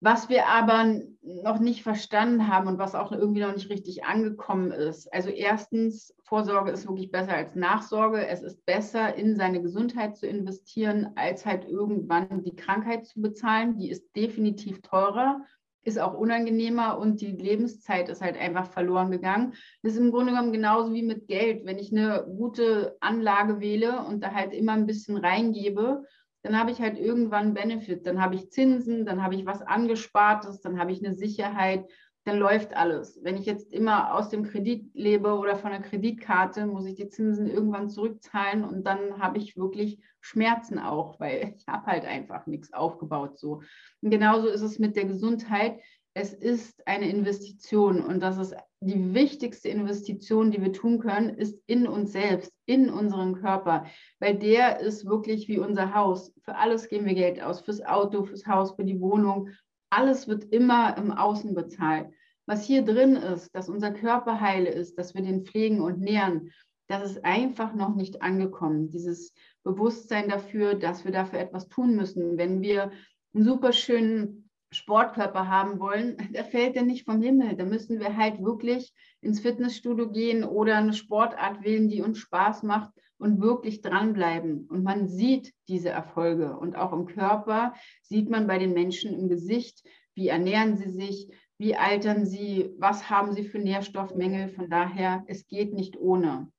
Was 0.00 0.28
wir 0.28 0.46
aber 0.46 1.00
noch 1.22 1.58
nicht 1.58 1.82
verstanden 1.82 2.46
haben 2.46 2.68
und 2.68 2.78
was 2.78 2.94
auch 2.94 3.10
irgendwie 3.10 3.40
noch 3.40 3.52
nicht 3.52 3.68
richtig 3.68 4.04
angekommen 4.04 4.70
ist. 4.70 5.12
Also 5.12 5.28
erstens, 5.28 6.14
Vorsorge 6.22 6.70
ist 6.70 6.86
wirklich 6.86 7.10
besser 7.10 7.34
als 7.34 7.56
Nachsorge. 7.56 8.24
Es 8.24 8.42
ist 8.42 8.64
besser, 8.64 9.16
in 9.16 9.34
seine 9.34 9.60
Gesundheit 9.60 10.16
zu 10.16 10.28
investieren, 10.28 11.10
als 11.16 11.44
halt 11.44 11.64
irgendwann 11.64 12.44
die 12.44 12.54
Krankheit 12.54 13.06
zu 13.06 13.20
bezahlen. 13.20 13.76
Die 13.76 13.90
ist 13.90 14.14
definitiv 14.14 14.82
teurer, 14.82 15.40
ist 15.84 15.98
auch 15.98 16.14
unangenehmer 16.14 16.98
und 16.98 17.20
die 17.20 17.32
Lebenszeit 17.32 18.08
ist 18.08 18.22
halt 18.22 18.36
einfach 18.36 18.66
verloren 18.66 19.10
gegangen. 19.10 19.54
Das 19.82 19.94
ist 19.94 19.98
im 19.98 20.10
Grunde 20.10 20.32
genommen 20.32 20.52
genauso 20.52 20.94
wie 20.94 21.02
mit 21.02 21.26
Geld. 21.26 21.64
Wenn 21.64 21.78
ich 21.78 21.92
eine 21.92 22.24
gute 22.24 22.96
Anlage 23.00 23.60
wähle 23.60 24.04
und 24.04 24.22
da 24.22 24.32
halt 24.32 24.52
immer 24.52 24.72
ein 24.72 24.86
bisschen 24.86 25.16
reingebe, 25.16 26.04
dann 26.42 26.58
habe 26.58 26.70
ich 26.70 26.80
halt 26.80 26.98
irgendwann 26.98 27.54
Benefit, 27.54 28.06
dann 28.06 28.20
habe 28.20 28.34
ich 28.34 28.50
Zinsen, 28.50 29.06
dann 29.06 29.22
habe 29.22 29.34
ich 29.34 29.46
was 29.46 29.62
angespartes, 29.62 30.60
dann 30.60 30.78
habe 30.78 30.92
ich 30.92 31.04
eine 31.04 31.14
Sicherheit, 31.14 31.86
dann 32.24 32.38
läuft 32.38 32.74
alles. 32.74 33.18
Wenn 33.22 33.36
ich 33.36 33.46
jetzt 33.46 33.72
immer 33.72 34.14
aus 34.14 34.28
dem 34.28 34.44
Kredit 34.44 34.90
lebe 34.94 35.34
oder 35.34 35.56
von 35.56 35.70
der 35.70 35.80
Kreditkarte, 35.80 36.66
muss 36.66 36.86
ich 36.86 36.94
die 36.94 37.08
Zinsen 37.08 37.48
irgendwann 37.48 37.90
zurückzahlen 37.90 38.64
und 38.64 38.84
dann 38.86 39.20
habe 39.20 39.38
ich 39.38 39.56
wirklich 39.56 39.98
Schmerzen 40.20 40.78
auch, 40.78 41.18
weil 41.18 41.54
ich 41.58 41.66
habe 41.66 41.86
halt 41.86 42.04
einfach 42.04 42.46
nichts 42.46 42.72
aufgebaut 42.72 43.38
so. 43.38 43.62
Und 44.00 44.10
genauso 44.10 44.48
ist 44.48 44.62
es 44.62 44.78
mit 44.78 44.96
der 44.96 45.04
Gesundheit 45.04 45.80
es 46.14 46.34
ist 46.34 46.86
eine 46.86 47.08
Investition 47.08 48.02
und 48.02 48.20
das 48.20 48.36
ist 48.36 48.54
die 48.80 49.14
wichtigste 49.14 49.68
Investition, 49.68 50.50
die 50.50 50.60
wir 50.60 50.72
tun 50.72 50.98
können, 50.98 51.30
ist 51.30 51.62
in 51.66 51.86
uns 51.86 52.12
selbst, 52.12 52.52
in 52.66 52.90
unseren 52.90 53.40
Körper, 53.40 53.86
weil 54.18 54.36
der 54.36 54.80
ist 54.80 55.06
wirklich 55.06 55.48
wie 55.48 55.58
unser 55.58 55.94
Haus. 55.94 56.34
Für 56.42 56.56
alles 56.56 56.88
geben 56.88 57.06
wir 57.06 57.14
Geld 57.14 57.40
aus, 57.40 57.60
fürs 57.60 57.82
Auto, 57.82 58.24
fürs 58.24 58.46
Haus, 58.46 58.72
für 58.72 58.84
die 58.84 59.00
Wohnung. 59.00 59.48
Alles 59.92 60.26
wird 60.26 60.44
immer 60.44 60.96
im 60.96 61.12
Außen 61.12 61.54
bezahlt. 61.54 62.08
Was 62.46 62.64
hier 62.64 62.82
drin 62.82 63.14
ist, 63.14 63.54
dass 63.54 63.68
unser 63.68 63.92
Körper 63.92 64.40
heile 64.40 64.70
ist, 64.70 64.98
dass 64.98 65.14
wir 65.14 65.20
den 65.20 65.44
pflegen 65.44 65.82
und 65.82 66.00
nähren, 66.00 66.50
das 66.88 67.10
ist 67.10 67.24
einfach 67.26 67.74
noch 67.74 67.94
nicht 67.94 68.22
angekommen. 68.22 68.88
Dieses 68.88 69.34
Bewusstsein 69.64 70.30
dafür, 70.30 70.76
dass 70.76 71.04
wir 71.04 71.12
dafür 71.12 71.40
etwas 71.40 71.68
tun 71.68 71.94
müssen. 71.94 72.38
Wenn 72.38 72.62
wir 72.62 72.90
einen 73.34 73.44
super 73.44 73.74
schönen 73.74 74.48
Sportkörper 74.72 75.48
haben 75.48 75.78
wollen, 75.78 76.16
der 76.34 76.46
fällt 76.46 76.74
ja 76.74 76.82
nicht 76.82 77.04
vom 77.04 77.20
Himmel. 77.20 77.54
Da 77.54 77.66
müssen 77.66 78.00
wir 78.00 78.16
halt 78.16 78.42
wirklich 78.42 78.94
ins 79.20 79.40
Fitnessstudio 79.40 80.10
gehen 80.10 80.42
oder 80.42 80.78
eine 80.78 80.94
Sportart 80.94 81.62
wählen, 81.64 81.90
die 81.90 82.00
uns 82.00 82.16
Spaß 82.16 82.62
macht 82.62 82.92
und 83.22 83.40
wirklich 83.40 83.80
dranbleiben. 83.80 84.66
Und 84.66 84.82
man 84.82 85.08
sieht 85.08 85.54
diese 85.68 85.90
Erfolge. 85.90 86.56
Und 86.58 86.76
auch 86.76 86.92
im 86.92 87.06
Körper 87.06 87.74
sieht 88.02 88.28
man 88.28 88.46
bei 88.46 88.58
den 88.58 88.74
Menschen 88.74 89.14
im 89.14 89.28
Gesicht, 89.28 89.84
wie 90.14 90.28
ernähren 90.28 90.76
sie 90.76 90.90
sich, 90.90 91.32
wie 91.56 91.76
altern 91.76 92.26
sie, 92.26 92.74
was 92.78 93.08
haben 93.08 93.32
sie 93.32 93.44
für 93.44 93.60
Nährstoffmängel. 93.60 94.48
Von 94.48 94.68
daher, 94.68 95.22
es 95.28 95.46
geht 95.46 95.72
nicht 95.72 95.96
ohne. 95.96 96.50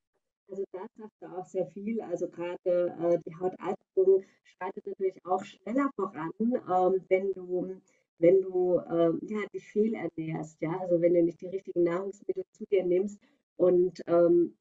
Also 0.49 0.63
da 0.71 0.79
sagst 0.97 1.21
du 1.21 1.25
auch 1.27 1.45
sehr 1.45 1.67
viel. 1.67 2.01
Also 2.01 2.29
gerade 2.29 2.57
äh, 2.65 3.19
die 3.25 3.35
Hautalterung 3.35 4.23
schreitet 4.43 4.87
natürlich 4.87 5.25
auch 5.25 5.43
schneller 5.43 5.89
voran, 5.95 6.31
ähm, 6.39 7.03
wenn 7.09 7.33
du 7.33 7.75
wenn 8.19 8.41
du 8.41 8.79
ähm, 8.89 9.19
ja, 9.23 9.39
dich 9.53 9.67
fehlernährst, 9.67 10.61
ja, 10.61 10.79
also 10.79 11.01
wenn 11.01 11.13
du 11.13 11.23
nicht 11.23 11.41
die 11.41 11.47
richtigen 11.47 11.83
Nahrungsmittel 11.83 12.45
zu 12.51 12.65
dir 12.67 12.85
nimmst 12.85 13.19
und 13.57 14.01
ähm, 14.07 14.55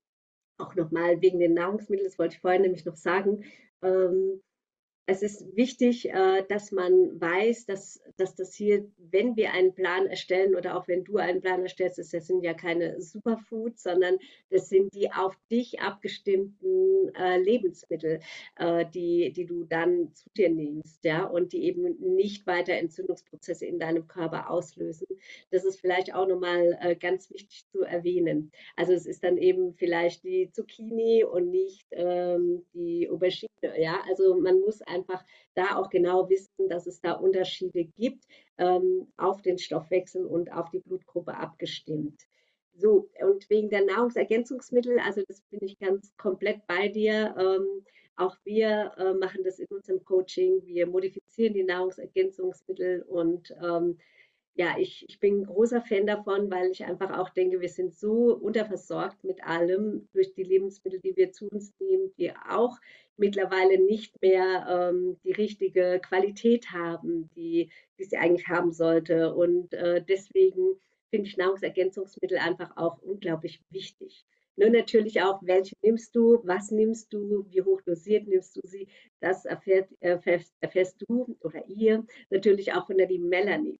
auch 0.58 0.74
nochmal 0.74 1.20
wegen 1.20 1.38
den 1.38 1.54
Nahrungsmitteln, 1.54 2.06
das 2.06 2.18
wollte 2.18 2.36
ich 2.36 2.40
vorhin 2.40 2.62
nämlich 2.62 2.84
noch 2.84 2.96
sagen, 2.96 3.44
ähm, 3.82 4.42
es 5.06 5.22
ist 5.22 5.56
wichtig, 5.56 6.10
äh, 6.10 6.44
dass 6.48 6.70
man 6.70 7.20
weiß, 7.20 7.66
dass, 7.66 8.00
dass 8.16 8.36
das 8.36 8.54
hier, 8.54 8.86
wenn 8.98 9.34
wir 9.34 9.52
einen 9.52 9.74
Plan 9.74 10.06
erstellen 10.06 10.54
oder 10.54 10.76
auch 10.76 10.86
wenn 10.86 11.02
du 11.02 11.16
einen 11.16 11.40
Plan 11.40 11.62
erstellst, 11.62 11.98
das 11.98 12.10
sind 12.10 12.44
ja 12.44 12.54
keine 12.54 13.00
Superfoods, 13.00 13.82
sondern 13.82 14.18
das 14.50 14.68
sind 14.68 14.94
die 14.94 15.10
auf 15.10 15.36
dich 15.50 15.80
abgestimmten 15.80 17.12
äh, 17.16 17.38
Lebensmittel, 17.38 18.20
äh, 18.56 18.86
die, 18.94 19.32
die 19.32 19.44
du 19.44 19.64
dann 19.64 20.14
zu 20.14 20.30
dir 20.36 20.50
nimmst, 20.50 21.04
ja, 21.04 21.24
und 21.24 21.52
die 21.52 21.64
eben 21.64 21.96
nicht 22.14 22.46
weiter 22.46 22.74
Entzündungsprozesse 22.74 23.66
in 23.66 23.80
deinem 23.80 24.06
Körper 24.06 24.50
auslösen. 24.50 25.06
Das 25.50 25.64
ist 25.64 25.80
vielleicht 25.80 26.14
auch 26.14 26.28
nochmal 26.28 26.96
ganz 27.00 27.30
wichtig 27.30 27.64
zu 27.70 27.82
erwähnen. 27.82 28.52
Also 28.76 28.92
es 28.92 29.06
ist 29.06 29.24
dann 29.24 29.36
eben 29.36 29.74
vielleicht 29.74 30.24
die 30.24 30.50
Zucchini 30.52 31.24
und 31.24 31.50
nicht 31.50 31.86
ähm, 31.90 32.64
die 32.72 33.08
Aubergine, 33.10 33.48
ja, 33.76 34.02
also 34.08 34.36
man 34.36 34.60
muss 34.60 34.82
einfach 34.92 35.24
da 35.54 35.76
auch 35.76 35.90
genau 35.90 36.28
wissen, 36.28 36.68
dass 36.68 36.86
es 36.86 37.00
da 37.00 37.12
Unterschiede 37.12 37.84
gibt, 37.84 38.24
ähm, 38.58 39.08
auf 39.16 39.42
den 39.42 39.58
Stoffwechsel 39.58 40.24
und 40.24 40.52
auf 40.52 40.70
die 40.70 40.80
Blutgruppe 40.80 41.34
abgestimmt. 41.36 42.22
So, 42.74 43.10
und 43.20 43.48
wegen 43.50 43.68
der 43.68 43.84
Nahrungsergänzungsmittel, 43.84 44.98
also 45.00 45.22
das 45.28 45.42
bin 45.50 45.60
ich 45.62 45.78
ganz 45.78 46.16
komplett 46.16 46.66
bei 46.66 46.88
dir. 46.88 47.34
Ähm, 47.38 47.84
auch 48.16 48.36
wir 48.44 48.92
äh, 48.96 49.14
machen 49.14 49.42
das 49.44 49.58
in 49.58 49.66
unserem 49.68 50.04
Coaching. 50.04 50.62
Wir 50.64 50.86
modifizieren 50.86 51.54
die 51.54 51.64
Nahrungsergänzungsmittel 51.64 53.02
und 53.02 53.54
ähm, 53.62 53.98
ja, 54.54 54.76
ich, 54.78 55.08
ich 55.08 55.18
bin 55.18 55.46
großer 55.46 55.80
Fan 55.80 56.06
davon, 56.06 56.50
weil 56.50 56.70
ich 56.70 56.84
einfach 56.84 57.18
auch 57.18 57.30
denke, 57.30 57.60
wir 57.60 57.70
sind 57.70 57.94
so 57.94 58.34
unterversorgt 58.34 59.24
mit 59.24 59.42
allem 59.44 60.08
durch 60.12 60.34
die 60.34 60.42
Lebensmittel, 60.42 61.00
die 61.00 61.16
wir 61.16 61.32
zu 61.32 61.48
uns 61.48 61.72
nehmen, 61.80 62.12
die 62.18 62.32
auch 62.50 62.78
mittlerweile 63.16 63.78
nicht 63.80 64.20
mehr 64.20 64.66
ähm, 64.68 65.16
die 65.24 65.32
richtige 65.32 66.00
Qualität 66.04 66.70
haben, 66.70 67.30
die, 67.34 67.70
die 67.98 68.04
sie 68.04 68.18
eigentlich 68.18 68.48
haben 68.48 68.72
sollte. 68.72 69.34
Und 69.34 69.72
äh, 69.72 70.04
deswegen 70.06 70.76
finde 71.10 71.28
ich 71.28 71.36
Nahrungsergänzungsmittel 71.38 72.38
einfach 72.38 72.76
auch 72.76 72.98
unglaublich 72.98 73.62
wichtig. 73.70 74.26
Nur 74.56 74.68
natürlich 74.68 75.22
auch, 75.22 75.40
welche 75.42 75.74
nimmst 75.82 76.14
du, 76.14 76.40
was 76.44 76.70
nimmst 76.70 77.12
du, 77.12 77.46
wie 77.48 77.62
hoch 77.62 77.80
dosiert 77.82 78.28
nimmst 78.28 78.54
du 78.56 78.60
sie, 78.64 78.86
das 79.20 79.46
erfährt, 79.46 79.88
erfährst, 80.00 80.52
erfährst 80.60 81.02
du 81.08 81.36
oder 81.40 81.66
ihr 81.68 82.04
natürlich 82.28 82.74
auch 82.74 82.86
von 82.86 82.98
der 82.98 83.08
lieben 83.08 83.30
Melanie. 83.30 83.78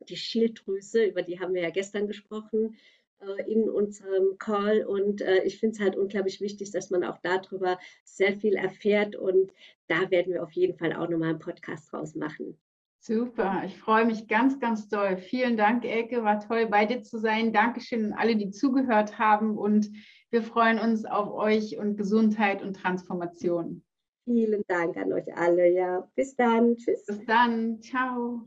die 0.00 0.16
Schilddrüse, 0.16 1.04
über 1.04 1.22
die 1.22 1.40
haben 1.40 1.54
wir 1.54 1.62
ja 1.62 1.70
gestern 1.70 2.06
gesprochen 2.06 2.76
äh, 3.20 3.50
in 3.50 3.68
unserem 3.68 4.36
Call 4.38 4.84
und 4.84 5.22
äh, 5.22 5.42
ich 5.44 5.58
finde 5.58 5.74
es 5.74 5.80
halt 5.80 5.96
unglaublich 5.96 6.42
wichtig, 6.42 6.70
dass 6.70 6.90
man 6.90 7.02
auch 7.02 7.18
darüber 7.22 7.78
sehr 8.04 8.36
viel 8.36 8.56
erfährt 8.56 9.16
und 9.16 9.52
da 9.86 10.10
werden 10.10 10.34
wir 10.34 10.42
auf 10.42 10.52
jeden 10.52 10.76
Fall 10.76 10.92
auch 10.92 11.08
nochmal 11.08 11.30
einen 11.30 11.38
Podcast 11.38 11.90
draus 11.90 12.14
machen. 12.14 12.58
Super, 13.08 13.62
ich 13.64 13.78
freue 13.78 14.04
mich 14.04 14.28
ganz, 14.28 14.60
ganz 14.60 14.90
doll. 14.90 15.16
Vielen 15.16 15.56
Dank, 15.56 15.86
Elke, 15.86 16.24
war 16.24 16.40
toll 16.40 16.66
bei 16.66 16.84
dir 16.84 17.02
zu 17.02 17.18
sein. 17.18 17.54
Dankeschön 17.54 18.04
an 18.04 18.12
alle, 18.12 18.36
die 18.36 18.50
zugehört 18.50 19.18
haben 19.18 19.56
und 19.56 19.90
wir 20.28 20.42
freuen 20.42 20.78
uns 20.78 21.06
auf 21.06 21.32
euch 21.32 21.78
und 21.78 21.96
Gesundheit 21.96 22.60
und 22.60 22.76
Transformation. 22.76 23.82
Vielen 24.26 24.62
Dank 24.68 24.98
an 24.98 25.10
euch 25.14 25.34
alle. 25.34 25.72
Ja, 25.72 26.06
bis 26.16 26.36
dann. 26.36 26.76
Tschüss. 26.76 27.06
Bis 27.06 27.24
dann. 27.24 27.80
Ciao. 27.80 28.46